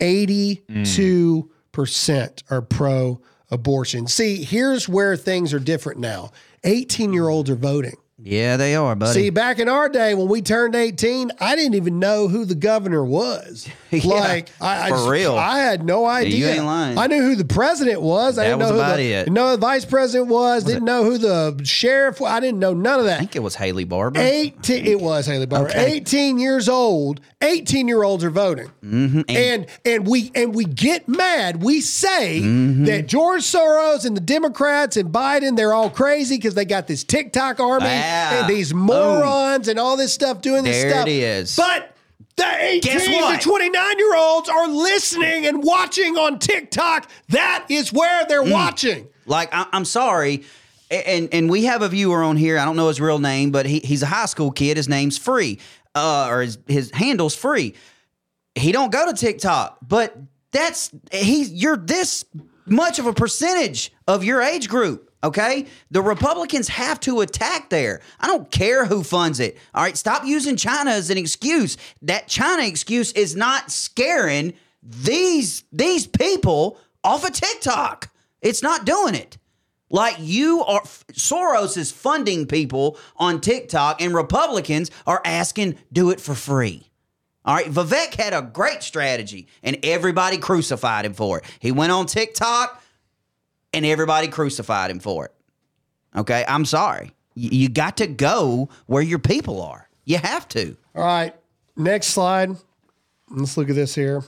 [0.00, 6.30] 82% are pro abortion see here's where things are different now.
[6.64, 9.12] 18 year olds are voting Yeah, they are, buddy.
[9.12, 12.54] See, back in our day when we turned 18, I didn't even know who the
[12.54, 13.68] governor was.
[14.04, 15.36] Yeah, like, I, I for just- real.
[15.36, 16.36] I had no idea.
[16.36, 16.98] You ain't lying.
[16.98, 18.38] I knew who the president was.
[18.38, 19.34] I didn't was know who the, it.
[19.34, 20.64] the vice president was.
[20.64, 22.30] didn't know who the sheriff was.
[22.30, 23.16] I didn't know none of that.
[23.16, 24.20] I think it was Haley Barbour.
[24.20, 25.68] 18 it was Haley Barbour.
[25.70, 25.92] Okay.
[25.94, 28.70] 18 years old, 18 year olds are voting.
[28.84, 29.22] Mm-hmm.
[29.28, 31.62] And and we and we get mad.
[31.62, 32.84] We say Mm-hmm.
[32.84, 37.04] that George Soros and the Democrats and Biden, they're all crazy because they got this
[37.04, 41.06] TikTok army Ah, and these morons and all this stuff doing this There stuff.
[41.06, 41.56] it is.
[41.56, 41.93] But
[42.36, 43.40] the 18 Guess to what?
[43.40, 47.08] 29 year olds are listening and watching on TikTok.
[47.28, 48.28] That is where Mm.
[48.28, 49.08] they're watching.
[49.26, 50.42] Like I, I'm sorry,
[50.90, 52.58] and and we have a viewer on here.
[52.58, 54.76] I don't know his real name, but he, he's a high school kid.
[54.76, 55.58] His name's Free,
[55.94, 57.74] uh, or his his handle's Free.
[58.54, 60.16] He don't go to TikTok, but
[60.52, 62.24] that's he's you're this
[62.66, 65.10] much of a percentage of your age group.
[65.24, 68.02] Okay, the Republicans have to attack there.
[68.20, 69.56] I don't care who funds it.
[69.74, 71.78] All right, stop using China as an excuse.
[72.02, 74.52] That China excuse is not scaring
[74.82, 78.10] these these people off of TikTok.
[78.42, 79.38] It's not doing it.
[79.88, 86.20] Like you are, Soros is funding people on TikTok, and Republicans are asking do it
[86.20, 86.90] for free.
[87.46, 91.44] All right, Vivek had a great strategy, and everybody crucified him for it.
[91.60, 92.82] He went on TikTok,
[93.74, 95.32] and everybody crucified him for it.
[96.16, 97.12] Okay, I'm sorry.
[97.34, 99.88] You got to go where your people are.
[100.04, 100.76] You have to.
[100.94, 101.34] All right.
[101.76, 102.56] Next slide.
[103.30, 104.22] Let's look at this here.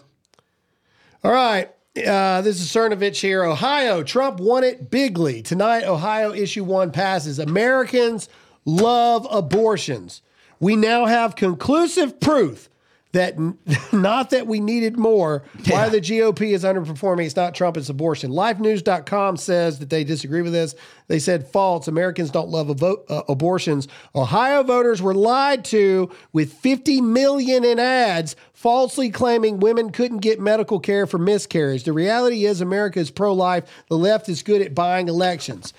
[1.22, 1.70] All right.
[1.96, 3.44] Uh, this is Cernovich here.
[3.44, 5.42] Ohio, Trump won it bigly.
[5.42, 7.38] Tonight, Ohio issue one passes.
[7.38, 8.28] Americans
[8.64, 10.20] love abortions.
[10.58, 12.68] We now have conclusive proof
[13.16, 13.36] that
[13.92, 15.42] not that we needed more.
[15.68, 17.26] Why the GOP is underperforming?
[17.26, 18.30] It's not Trump, it's abortion.
[18.30, 20.74] LifeNews.com says that they disagree with this.
[21.08, 21.88] They said false.
[21.88, 23.88] Americans don't love avo- uh, abortions.
[24.14, 30.40] Ohio voters were lied to with 50 million in ads falsely claiming women couldn't get
[30.40, 31.84] medical care for miscarriage.
[31.84, 33.64] The reality is America is pro-life.
[33.88, 35.72] The left is good at buying elections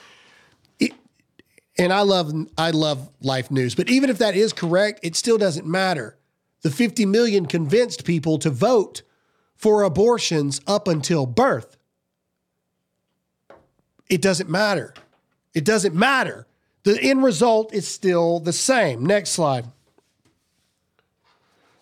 [1.78, 5.38] and I love I love Life News, but even if that is correct, it still
[5.38, 6.18] doesn't matter.
[6.64, 9.04] The 50 million convinced people to vote
[9.56, 11.78] for abortions up until birth.
[14.10, 14.94] It doesn't matter.
[15.54, 16.48] It doesn't matter.
[16.84, 19.06] The end result is still the same.
[19.06, 19.66] Next slide.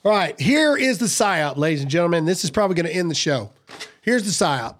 [0.03, 2.26] All right, here is the PSYOP, ladies and gentlemen.
[2.26, 3.49] This is probably going to end the show.
[4.01, 4.76] Here's the PSYOP.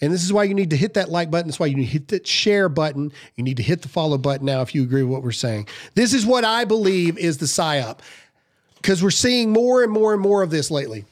[0.00, 1.46] And this is why you need to hit that like button.
[1.46, 3.12] That's why you need to hit that share button.
[3.36, 5.68] You need to hit the follow button now if you agree with what we're saying.
[5.94, 7.98] This is what I believe is the PSYOP
[8.80, 11.04] because we're seeing more and more and more of this lately.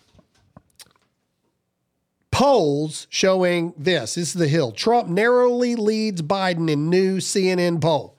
[2.31, 4.15] Polls showing this.
[4.15, 4.73] This is the Hill.
[4.73, 8.15] Trump narrowly leads Biden in new CNN poll.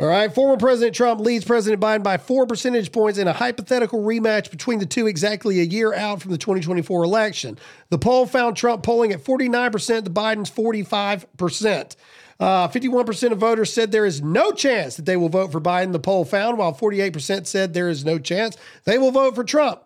[0.00, 0.34] All right.
[0.34, 4.78] Former President Trump leads President Biden by four percentage points in a hypothetical rematch between
[4.78, 7.58] the two exactly a year out from the 2024 election.
[7.90, 11.96] The poll found Trump polling at 49% to Biden's 45%.
[12.42, 15.92] Uh, 51% of voters said there is no chance that they will vote for Biden,
[15.92, 19.84] the poll found, while 48% said there is no chance they will vote for Trump.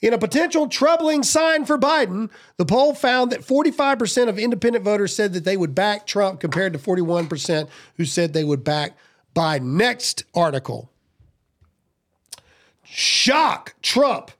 [0.00, 5.16] In a potential troubling sign for Biden, the poll found that 45% of independent voters
[5.16, 8.96] said that they would back Trump compared to 41% who said they would back
[9.34, 9.72] Biden.
[9.72, 10.88] Next article.
[12.84, 14.30] Shock Trump.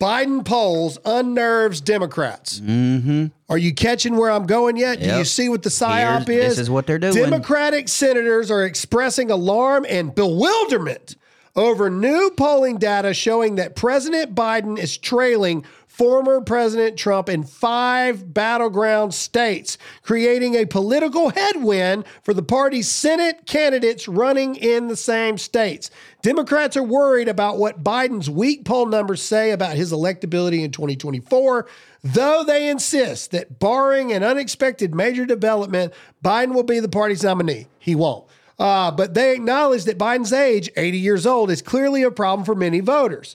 [0.00, 2.60] Biden polls unnerves Democrats.
[2.60, 3.26] Mm-hmm.
[3.48, 5.00] Are you catching where I'm going yet?
[5.00, 6.56] Do you see what the psyop Here's- is?
[6.56, 7.14] this is what they're doing.
[7.14, 11.16] Democratic senators are expressing alarm and bewilderment
[11.54, 15.64] over new polling data showing that President Biden is trailing
[15.96, 23.46] former President Trump in five battleground states, creating a political headwind for the party's Senate
[23.46, 25.90] candidates running in the same states.
[26.20, 31.66] Democrats are worried about what Biden's weak poll numbers say about his electability in 2024,
[32.04, 37.68] though they insist that barring an unexpected major development, Biden will be the party's nominee.
[37.78, 38.26] He won't.
[38.58, 42.54] Uh, but they acknowledge that Biden's age, 80 years old, is clearly a problem for
[42.54, 43.34] many voters.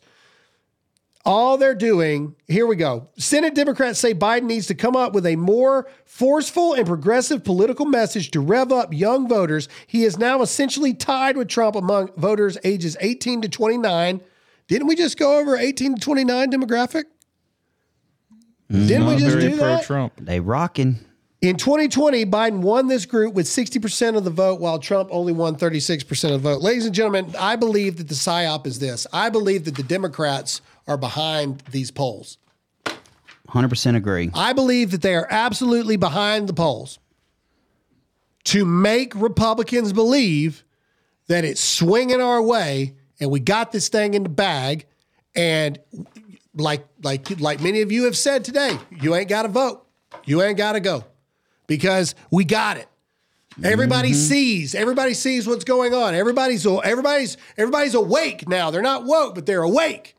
[1.23, 3.09] All they're doing, here we go.
[3.17, 7.85] Senate Democrats say Biden needs to come up with a more forceful and progressive political
[7.85, 9.69] message to rev up young voters.
[9.85, 14.21] He is now essentially tied with Trump among voters ages 18 to 29.
[14.67, 17.03] Didn't we just go over 18 to 29 demographic?
[18.71, 19.83] Didn't we just very do pro that?
[19.83, 20.13] Trump.
[20.17, 20.99] They rocking.
[21.41, 25.55] In 2020, Biden won this group with 60% of the vote, while Trump only won
[25.55, 26.61] 36% of the vote.
[26.61, 29.07] Ladies and gentlemen, I believe that the PSYOP is this.
[29.11, 32.37] I believe that the Democrats are behind these polls.
[33.49, 34.29] 100% agree.
[34.35, 36.99] I believe that they are absolutely behind the polls
[38.43, 40.63] to make Republicans believe
[41.25, 44.85] that it's swinging our way and we got this thing in the bag.
[45.35, 45.79] And
[46.53, 49.85] like like like many of you have said today, you ain't got to vote.
[50.25, 51.05] You ain't got to go
[51.71, 52.85] because we got it.
[53.63, 54.17] Everybody mm-hmm.
[54.17, 54.75] sees.
[54.75, 56.13] Everybody sees what's going on.
[56.13, 58.71] Everybody's everybody's everybody's awake now.
[58.71, 60.17] They're not woke, but they're awake.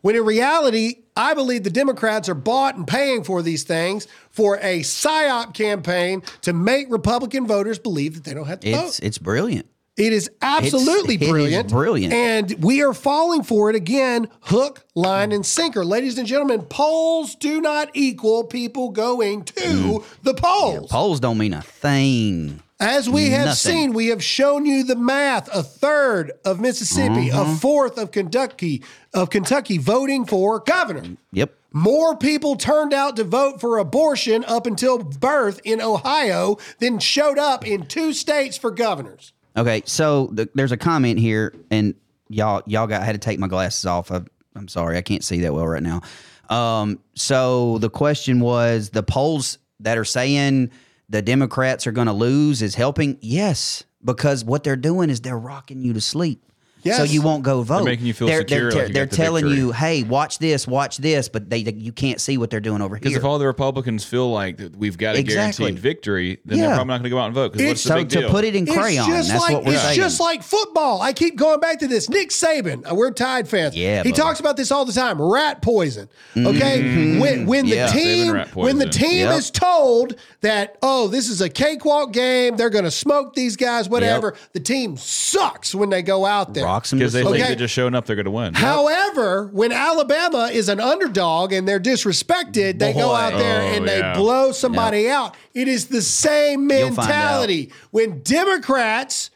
[0.00, 4.56] When in reality, I believe the Democrats are bought and paying for these things for
[4.62, 8.86] a psyop campaign to make Republican voters believe that they don't have to vote.
[8.86, 9.66] It's it's brilliant.
[9.96, 11.68] It is absolutely it is brilliant.
[11.70, 12.14] brilliant.
[12.14, 15.84] And we are falling for it again, hook, line, and sinker.
[15.84, 20.04] Ladies and gentlemen, polls do not equal people going to Mm.
[20.22, 20.90] the polls.
[20.90, 22.62] Polls don't mean a thing.
[22.80, 23.72] As we have Nothing.
[23.72, 25.48] seen, we have shown you the math.
[25.54, 27.52] A third of Mississippi, Mm-hmm.
[27.52, 28.82] a fourth of Kentucky,
[29.14, 31.02] of Kentucky voting for governor.
[31.32, 31.54] Yep.
[31.74, 37.38] More people turned out to vote for abortion up until birth in Ohio than showed
[37.38, 39.32] up in two states for governors.
[39.56, 41.94] Okay, so the, there's a comment here, and
[42.28, 44.10] y'all y'all got I had to take my glasses off.
[44.10, 44.22] I,
[44.56, 46.02] I'm sorry, I can't see that well right now.
[46.48, 50.70] Um, so the question was the polls that are saying
[51.08, 53.18] the Democrats are going to lose is helping.
[53.20, 56.44] Yes, because what they're doing is they're rocking you to sleep.
[56.84, 57.76] So you won't go vote.
[57.76, 59.58] They're making you feel they're, secure, They're, like you they're got the telling victory.
[59.58, 62.96] you, "Hey, watch this, watch this," but they you can't see what they're doing over
[62.96, 63.00] here.
[63.00, 65.64] Because if all the Republicans feel like we've got a Exactly.
[65.66, 66.66] guaranteed victory, then Yeah.
[66.66, 67.52] they're probably not going to go out and vote.
[67.52, 69.54] Because what's It's- the so big to put it in crayon, it's just that's like
[69.54, 69.96] what we're it's saying.
[69.96, 71.00] just like football.
[71.00, 72.08] I keep going back to this.
[72.08, 73.76] Nick Saban, uh, we're Tide fans.
[73.76, 74.16] Yeah, he Bubba.
[74.16, 75.20] talks about this all the time.
[75.22, 76.08] Rat poison.
[76.36, 77.86] Okay, when when Yeah.
[77.86, 82.56] the Saban team when the team is told that oh this is a cakewalk game,
[82.56, 84.34] they're going to smoke these guys, whatever.
[84.52, 86.64] The team sucks when they go out there.
[86.72, 87.34] Rocks them Because they sleep.
[87.34, 87.52] think Okay.
[87.54, 88.54] that just showing up, they're going to win.
[88.54, 93.14] However, when Alabama is an underdog and they're disrespected, they go Boy.
[93.14, 94.14] out there Oh, and they yeah.
[94.14, 95.34] blow somebody out.
[95.54, 97.70] It is the same You'll mentality.
[97.90, 99.30] When Democrats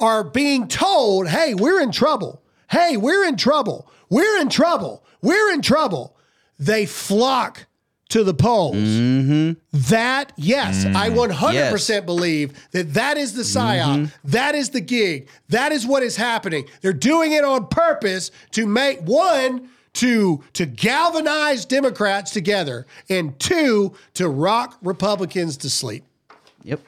[0.00, 2.42] are being told, hey, we're in trouble.
[2.70, 3.90] Hey, we're in trouble.
[4.08, 5.04] We're in trouble.
[5.20, 6.16] We're in trouble.
[6.58, 7.66] They flock
[8.12, 8.76] to the polls.
[8.76, 9.52] Mm-hmm.
[9.72, 13.84] That, yes, mm, I 100% believe that that is the psyop.
[13.84, 14.04] Mm-hmm.
[14.24, 15.30] That is the gig.
[15.48, 16.66] That is what is happening.
[16.82, 23.94] They're doing it on purpose to make one, to to galvanize Democrats together, and two,
[24.14, 26.04] to rock Republicans to sleep.
[26.64, 26.80] Yep.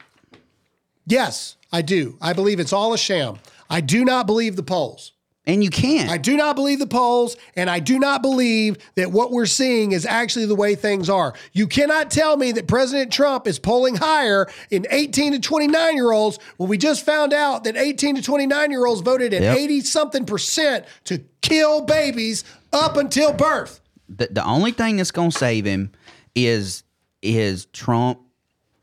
[1.07, 2.19] Yes, I do.
[2.21, 3.39] I believe it's all a sham.
[3.67, 5.11] I do not believe the polls.
[5.47, 6.09] And you can't.
[6.09, 9.91] I do not believe the polls, and I do not believe that what we're seeing
[9.91, 11.33] is actually the way things are.
[11.53, 16.11] You cannot tell me that President Trump is polling higher in 18 to 29 year
[16.11, 19.57] olds when we just found out that 18 to 29 year olds voted at Yep.
[19.57, 22.43] 80 something percent to kill babies
[22.73, 23.81] up until birth.
[24.09, 25.91] the, the only thing that's going to save him
[26.33, 26.83] is
[27.21, 28.19] is Trump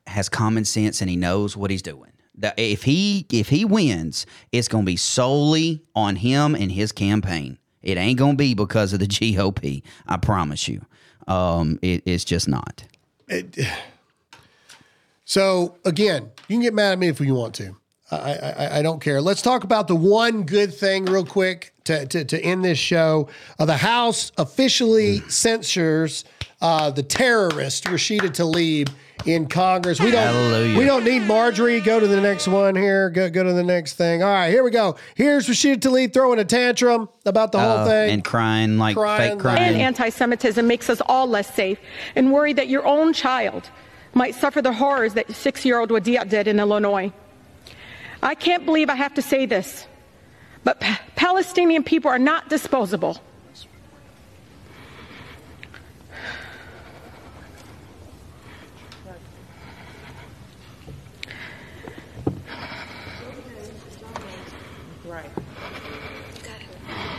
[0.06, 2.11] has common sense and he knows what he's doing.
[2.56, 7.58] If he if he wins, it's going to be solely on him and his campaign.
[7.82, 9.82] It ain't going to be because of the GOP.
[10.06, 10.84] I promise you.
[11.26, 12.84] Um, it, it's just not.
[13.28, 13.58] It,
[15.24, 17.74] So again, you can get mad at me if you want to.
[18.10, 19.22] I, I, I don't care.
[19.22, 23.28] Let's talk about the one good thing real quick to, to, to end this show.
[23.58, 26.26] Uh, the House officially censures
[26.60, 28.90] uh, the terrorist Rashida Tlaib
[29.26, 30.00] in Congress.
[30.00, 30.78] We don't Hallelujah.
[30.78, 31.80] we don't need Marjorie.
[31.80, 33.10] Go to the next one here.
[33.10, 34.22] Go go to the next thing.
[34.22, 34.96] All right, here we go.
[35.14, 38.10] Here's Rashida Tlaib throwing a tantrum about the whole Uh, thing.
[38.10, 39.58] and crying like Crying fake crying.
[39.74, 41.78] and anti Semitism makes us all less safe
[42.16, 43.70] and worry that your own child
[44.14, 47.12] might suffer the horrors that six year old Wadea did in Illinois.
[48.22, 49.86] I can't believe I have to say this,
[50.64, 53.18] but Pa- Palestinian people are not disposable.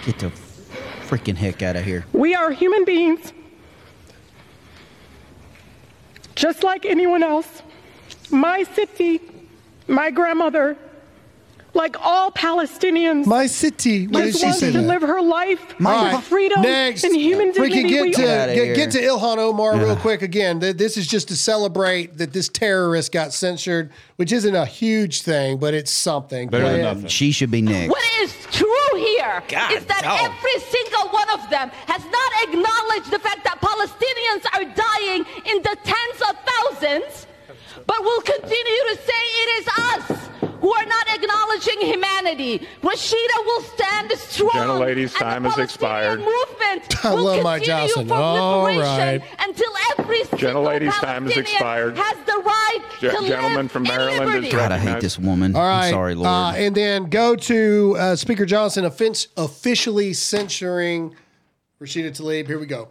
[0.06, 0.32] Get the
[1.08, 2.05] freaking heck out of here.
[2.13, 3.33] We are human beings,
[6.35, 7.61] just like anyone else.
[8.31, 9.19] My city,
[9.87, 10.77] my grandmother,
[11.74, 14.07] like all Palestinians, My city.
[14.07, 14.71] What did just she wants say?
[14.71, 14.88] to that?
[14.88, 17.03] live her life All with right, freedom next.
[17.03, 17.82] and human We dignity.
[17.82, 19.01] can get We- to Get get, get to.
[19.01, 20.59] Ilhan Omar real quick again.
[20.59, 25.57] This is just to celebrate that this terrorist got censored, which isn't a huge thing,
[25.57, 26.49] but it's something.
[26.49, 27.07] Better than nothing.
[27.07, 27.89] She should be next.
[27.89, 30.19] What is true here is God, that dog.
[30.21, 35.61] every single one of them has not acknowledged the fact that Palestinians are dying in
[35.63, 37.28] the tens of thousands,
[37.88, 40.30] but will continue to say it is us
[40.64, 42.66] who are not acknowledging humanity.
[42.82, 44.49] Rashida will stand strong.
[44.53, 46.20] Gentlelady's and the time has expired.
[46.22, 48.07] Movement I will love Mike Johnson.
[48.07, 51.97] for All liberation until every single Gentlelady's time has expired.
[51.97, 54.51] has the right Ge- to gentleman live from Maryland is liberty.
[54.51, 55.53] God, I hate this woman.
[55.53, 55.88] All right.
[55.88, 56.28] I'm sorry, Lord.
[56.30, 61.14] Uh, and then go to uh, Speaker Johnson offense, officially censoring
[61.82, 62.47] Rashida Tlaib.
[62.47, 62.88] Here we go.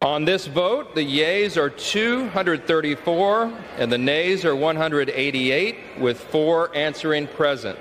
[0.00, 7.26] On this vote, the yeas are 234 and the nays are 188, with four answering
[7.26, 7.76] present.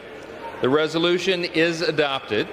[0.61, 2.47] The resolution is adopted.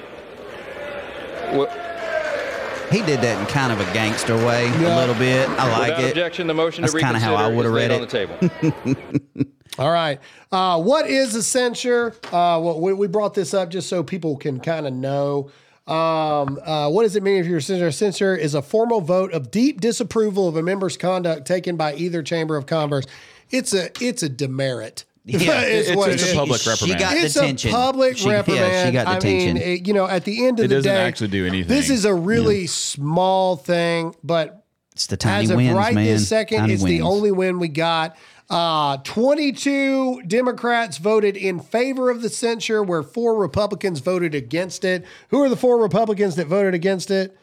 [2.93, 4.97] He did that in kind of a gangster way, Yeah.
[4.97, 5.49] a little bit.
[5.49, 6.09] I like Without it.
[6.11, 9.47] objection, the motion That's to reconsider how I is would've laid read on the table.
[9.79, 10.21] All right.
[10.53, 12.15] Uh, what is a censure?
[12.27, 15.51] Uh, well, we, we brought this up just so people can kind of know.
[15.87, 17.87] Um, uh, what does it mean if you're a censor?
[17.89, 21.95] A censure is a formal vote of deep disapproval of a member's conduct taken by
[21.95, 23.05] either chamber of commerce.
[23.51, 25.05] It's a it's a demerit.
[25.27, 26.35] Yeah, Is it's- what it's it a is.
[26.37, 27.01] public She reprimand.
[27.01, 27.71] got It's detention.
[27.71, 28.89] a public She- yeah, reprimand.
[28.89, 31.01] she got I mean, it- you know, at the end of It the doesn't day,
[31.03, 31.69] actually do anything.
[31.69, 34.64] This is a really small thing, but
[34.95, 36.05] it's the tiny as of wins, right man.
[36.07, 37.05] this second, Tiny it's the wins.
[37.15, 38.17] only win we got.
[38.49, 45.05] Uh, 22 Democrats voted in favor of the censure, where four Republicans voted against it.
[45.31, 47.37] Who are the four Republicans that voted against it?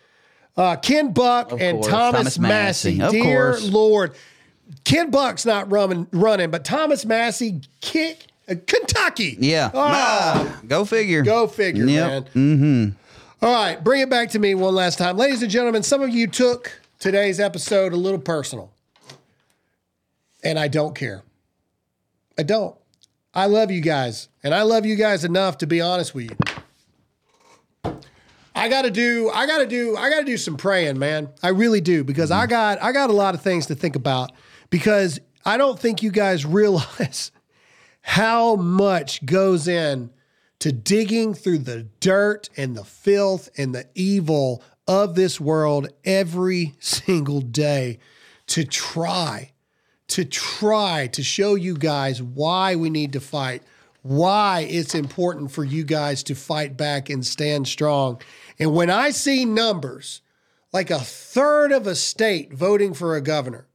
[0.56, 2.98] Uh, Ken Buck and course, Thomas, Thomas Massie.
[2.98, 3.02] Massie.
[3.02, 3.70] Of Dear course.
[3.70, 4.16] Lord,
[4.84, 9.38] Ken Buck's not running, running, but Thomas Massie kick uh, Kentucky.
[9.40, 9.72] Yeah.
[9.74, 10.46] Ah.
[10.56, 11.22] Ah, go figure.
[11.24, 12.24] Go figure, man.
[12.36, 12.90] Mm-hmm.
[13.46, 15.18] All right, bring it back to me one last time.
[15.18, 18.72] Ladies and gentlemen, some of you took today's episode a little personal.
[20.44, 21.24] And I don't care.
[22.38, 22.78] I don't.
[23.34, 24.30] I love you guys.
[24.44, 27.94] And I love you guys enough to be honest with you.
[28.54, 31.30] I gotta do, I gotta do, I gotta do some praying, man.
[31.42, 34.32] I really do, because I got I got a lot of things to think about
[34.70, 37.32] because I don't think you guys realize
[38.02, 40.12] how much goes in
[40.60, 46.74] to digging through the dirt and the filth and the evil of this world every
[46.80, 47.98] single day
[48.46, 49.54] to try,
[50.10, 53.64] to try to show you guys why we need to fight,
[54.02, 58.22] why it's important for you guys to fight back and stand strong.
[58.60, 60.20] And when I see numbers
[60.74, 63.68] like a third of a state voting for a governor,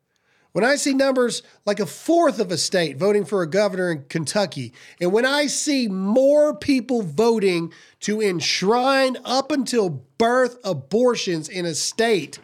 [0.57, 4.07] when I see numbers like a fourth of a state voting for a governor in
[4.09, 11.67] Kentucky, and when I see more people voting to enshrine up until birth abortions in
[11.67, 12.39] a state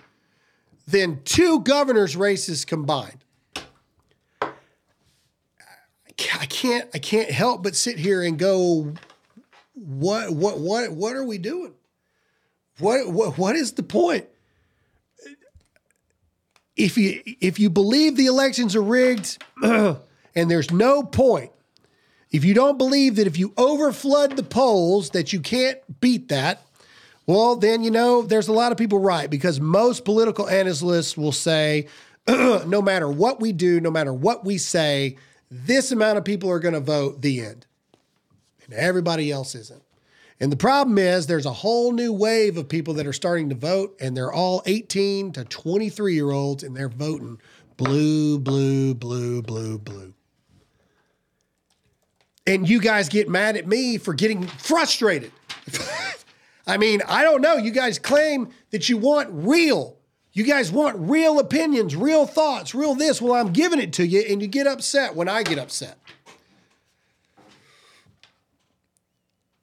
[0.87, 3.25] than two governors' races combined,
[4.43, 4.51] I
[6.51, 8.93] can't I can't help but sit here and go,
[9.73, 11.73] what what what what are we doing?
[12.79, 14.27] What what what is the point?
[16.77, 20.01] If you if you believe the elections are rigged, and
[20.35, 21.53] there's no point,
[22.31, 26.63] if you don't believe that if you overflood the polls that you can't beat that,
[27.27, 31.33] well then you know there's a lot of people right because most political analysts will
[31.33, 31.89] say,
[32.29, 35.17] no matter what we do, no matter what we say,
[35.51, 37.21] this amount of people are going to vote.
[37.21, 37.67] The end,
[38.65, 39.82] and everybody else isn't.
[40.43, 43.55] And the problem is, there's a whole new wave of people that are starting to
[43.55, 47.41] vote, and they're all 18 to 23 year olds, and they're voting
[47.77, 50.13] blue, blue, blue, blue, blue.
[52.45, 55.31] And you guys get mad at me for getting frustrated.
[56.67, 57.57] I mean, I don't know.
[57.57, 59.97] You guys claim that you want real.
[60.33, 63.23] You guys want real opinions, real thoughts, real this.
[63.23, 65.99] Well, I'm giving it to you, and you get upset when I get upset.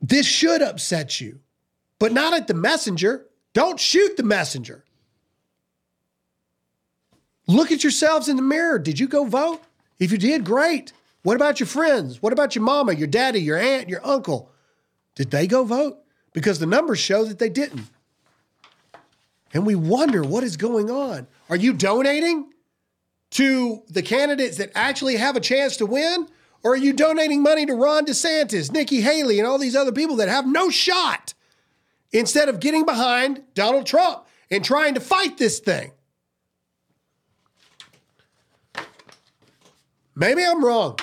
[0.01, 1.39] This should upset you,
[1.99, 3.25] but not at the messenger.
[3.53, 4.85] Don't shoot the messenger.
[7.47, 8.77] Look at yourselves in the mirror.
[8.79, 9.61] Did you go vote?
[9.97, 10.93] If you did, great.
[11.23, 12.21] What about your friends?
[12.21, 14.51] What about your mama, your daddy, your aunt, your uncle?
[15.15, 15.97] Did they go vote?
[16.31, 17.87] Because the numbers show that they didn't.
[19.53, 21.27] And we wonder what is going on.
[21.49, 22.51] Are you donating
[23.31, 26.27] to the candidates that actually have a chance to win?
[26.63, 30.17] Or are you donating money to Ron DeSantis, Nikki Haley, and all these other people
[30.17, 31.33] that have no shot
[32.11, 35.91] instead of getting behind Donald Trump and trying to fight this thing?
[40.15, 40.97] Maybe I'm wrong.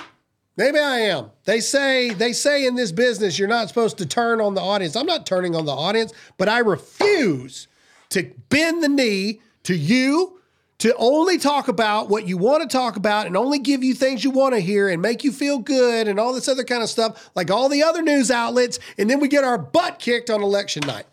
[0.58, 1.30] Maybe I am.
[1.44, 4.96] They say they say in this business you're not supposed to turn on the audience.
[4.96, 7.68] I'm not turning on the audience, but I refuse
[8.10, 10.40] to bend the knee to you
[10.78, 14.22] to only talk about what you want to talk about and only give you things
[14.22, 16.88] you want to hear and make you feel good and all this other kind of
[16.88, 20.42] stuff, like all the other news outlets, and then we get our butt kicked on
[20.42, 21.06] election night.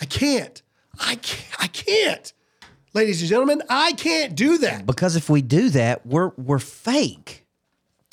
[0.00, 0.62] I can't.
[0.98, 1.62] I can't.
[1.62, 2.32] I can't.
[2.94, 4.86] Ladies and gentlemen, I can't do that.
[4.86, 7.46] Because if we do that, we're we're fake.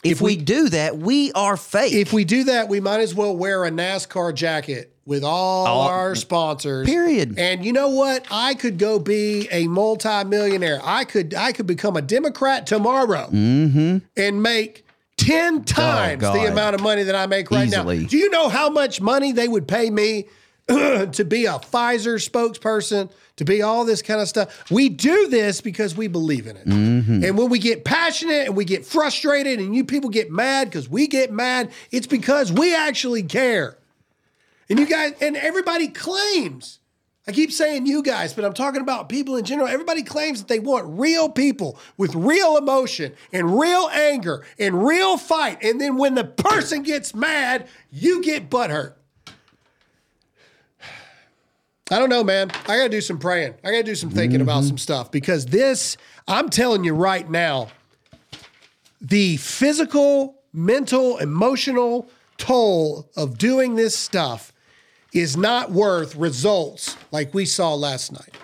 [0.04, 1.94] If, we, do that, we are fake.
[1.94, 5.88] If we do that, we might as well wear a NASCAR jacket with all All-
[5.90, 6.88] our sponsors.
[6.88, 7.38] Period.
[7.38, 8.26] And you know what?
[8.32, 10.80] I could go be a multimillionaire.
[10.84, 13.98] I could I could become a Democrat tomorrow mm-hmm.
[14.16, 14.86] and make
[15.18, 18.00] 10 times the amount of money that I make right Easily.
[18.00, 18.08] now.
[18.08, 20.26] Do you know how much money they would pay me
[20.68, 24.72] to be a Pfizer spokesperson, to be all this kind of stuff?
[24.72, 26.66] We do this because we believe in it.
[26.66, 27.24] Mm-hmm.
[27.24, 30.90] And when we get passionate and we get frustrated and you people get mad because
[30.90, 33.78] we get mad, it's because we actually care.
[34.70, 36.80] And you guys, and everybody claims,
[37.28, 39.68] I keep saying you guys, but I'm talking about people in general.
[39.68, 45.18] Everybody claims that they want real people with real emotion and real anger and real
[45.18, 45.64] fight.
[45.64, 48.96] And then when the person gets mad, you get butthurt.
[51.92, 52.50] I don't know, man.
[52.66, 53.56] I got to do some praying.
[53.64, 54.70] I got to do some thinking about mm-hmm.
[54.70, 55.96] some stuff because this,
[56.28, 57.70] I'm telling you right now,
[59.00, 64.53] the physical, mental, emotional toll of doing this stuff
[65.14, 68.36] is not worth results like we saw last night.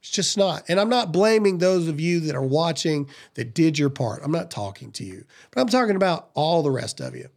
[0.00, 0.64] It's just not.
[0.68, 4.22] And I'm not blaming those of you that are watching that did your part.
[4.22, 7.28] I'm not talking to you, but I'm talking about all the rest of you.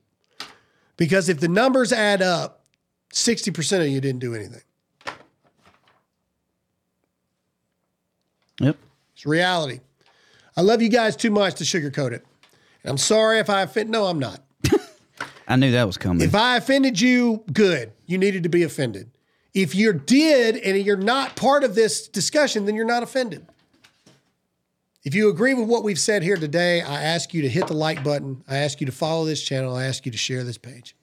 [0.98, 2.64] Because if the numbers add up,
[3.14, 4.62] 60% of you didn't do anything.
[8.60, 8.78] Yep.
[9.14, 9.80] It's reality.
[10.56, 12.26] I love you guys too much to sugarcoat it.
[12.84, 13.90] And I'm sorry if I offend.
[13.90, 14.42] No, I'm not.
[15.48, 16.26] I knew that was coming.
[16.26, 17.92] If I offended you, good.
[18.14, 19.10] You needed to be offended.
[19.56, 23.48] If you did and you're not part of this discussion, then you're not offended.
[25.04, 27.74] If you agree with what we've said here today, I ask you to hit the
[27.74, 28.44] like button.
[28.48, 29.76] I ask you to follow this channel.
[29.76, 30.96] I ask you to share this page.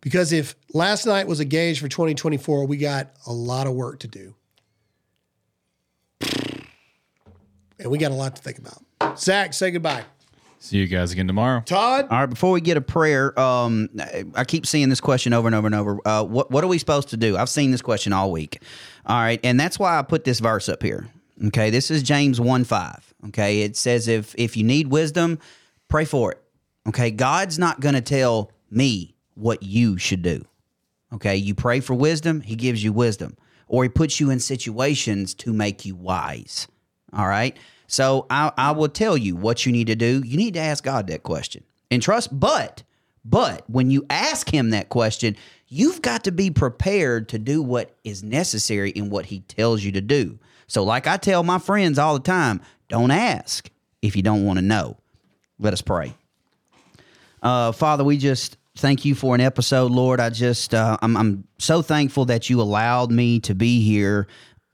[0.00, 3.98] Because if last night was a gauge for 2024, we got a lot of work
[3.98, 4.34] to do.
[7.78, 9.18] And we got a lot to think about.
[9.18, 10.04] Zach, say goodbye.
[10.60, 11.62] See you guys again tomorrow.
[11.64, 12.08] Todd?
[12.10, 13.88] All right, before we get a prayer, um,
[14.34, 16.00] I keep seeing this question over and over and over.
[16.04, 17.36] Uh, what what are we supposed to do?
[17.36, 18.60] I've seen this question all week.
[19.06, 21.08] All right, and that's why I put this verse up here.
[21.46, 23.14] Okay, this is James one five.
[23.28, 25.38] Okay, it says if if you need wisdom,
[25.86, 26.42] pray for it.
[26.88, 30.44] Okay, God's not going to tell me what you should do.
[31.14, 33.36] Okay, you pray for wisdom, He gives you wisdom,
[33.68, 36.66] or He puts you in situations to make you wise.
[37.12, 37.56] All right.
[37.88, 40.22] So I, I will tell you what you need to do.
[40.24, 42.38] You need to ask God that question and trust.
[42.38, 42.82] But,
[43.24, 45.36] but when you ask Him that question,
[45.68, 49.90] you've got to be prepared to do what is necessary in what He tells you
[49.92, 50.38] to do.
[50.66, 53.70] So, like I tell my friends all the time, don't ask
[54.02, 54.98] if you don't want to know.
[55.58, 56.14] Let us pray.
[57.42, 60.20] Uh, Father, we just thank you for an episode, Lord.
[60.20, 64.26] I just uh, I'm I'm so thankful that you allowed me to be here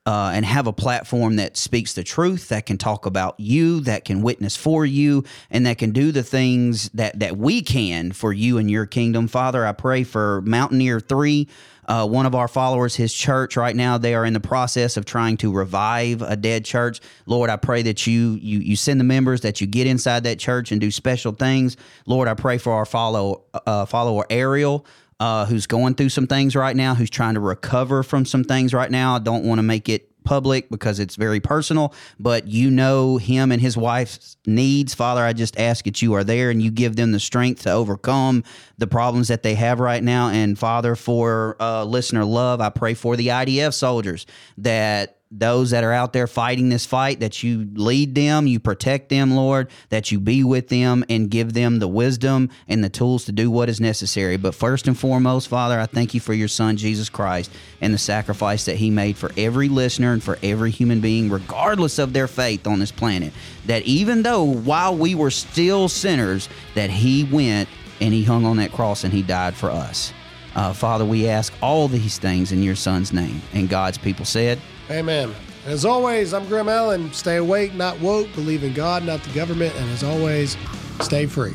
[0.07, 4.05] uh, and have a platform that speaks the truth, that can talk about you, that
[4.05, 8.32] can witness for you, and that can do the things that that we can for
[8.32, 9.28] you and your kingdom.
[9.28, 11.48] Father, I pray for Mountaineer Three.
[11.86, 15.05] Uh, one of our followers, his church, right now they are in the process of
[15.05, 16.98] trying to revive a dead church.
[17.26, 20.38] Lord, I pray that you you you send the members, that you get inside that
[20.38, 21.76] church and do special things.
[22.07, 24.86] Lord, I pray for our follow uh, follower Ariel
[25.20, 28.74] uh, who's going through some things right now, who's trying to recover from some things
[28.74, 29.16] right now.
[29.16, 33.52] I don't want to make it public because it's very personal, but you know him
[33.52, 34.94] and his wife's needs.
[34.94, 37.70] Father, I just ask that you are there and you give them the strength to
[37.70, 38.42] overcome
[38.78, 40.30] the problems that they have right now.
[40.30, 44.26] And Father, for uh, listener love, I pray for the IDF soldiers
[44.58, 49.09] that those that are out there fighting this fight, that you lead them, you protect
[49.09, 53.24] them, Lord, that you be with them and give them the wisdom and the tools
[53.24, 54.37] to do what is necessary.
[54.37, 57.99] But first and foremost, Father, I thank you for your Son, Jesus Christ, and the
[57.99, 62.28] sacrifice that he made for every listener and for every human being, regardless of their
[62.28, 63.32] faith on this planet.
[63.66, 67.68] That even though while we were still sinners, that he went
[68.01, 70.12] and he hung on that cross and he died for us.
[70.55, 73.42] Uh, Father, we ask all these things in your Son's name.
[73.52, 75.34] And God's people said, Amen.
[75.66, 77.12] As always, I'm Graham Allen.
[77.12, 78.32] Stay awake, not woke.
[78.34, 79.74] Believe in God, not the government.
[79.76, 80.57] And as always,
[81.00, 81.55] stay free.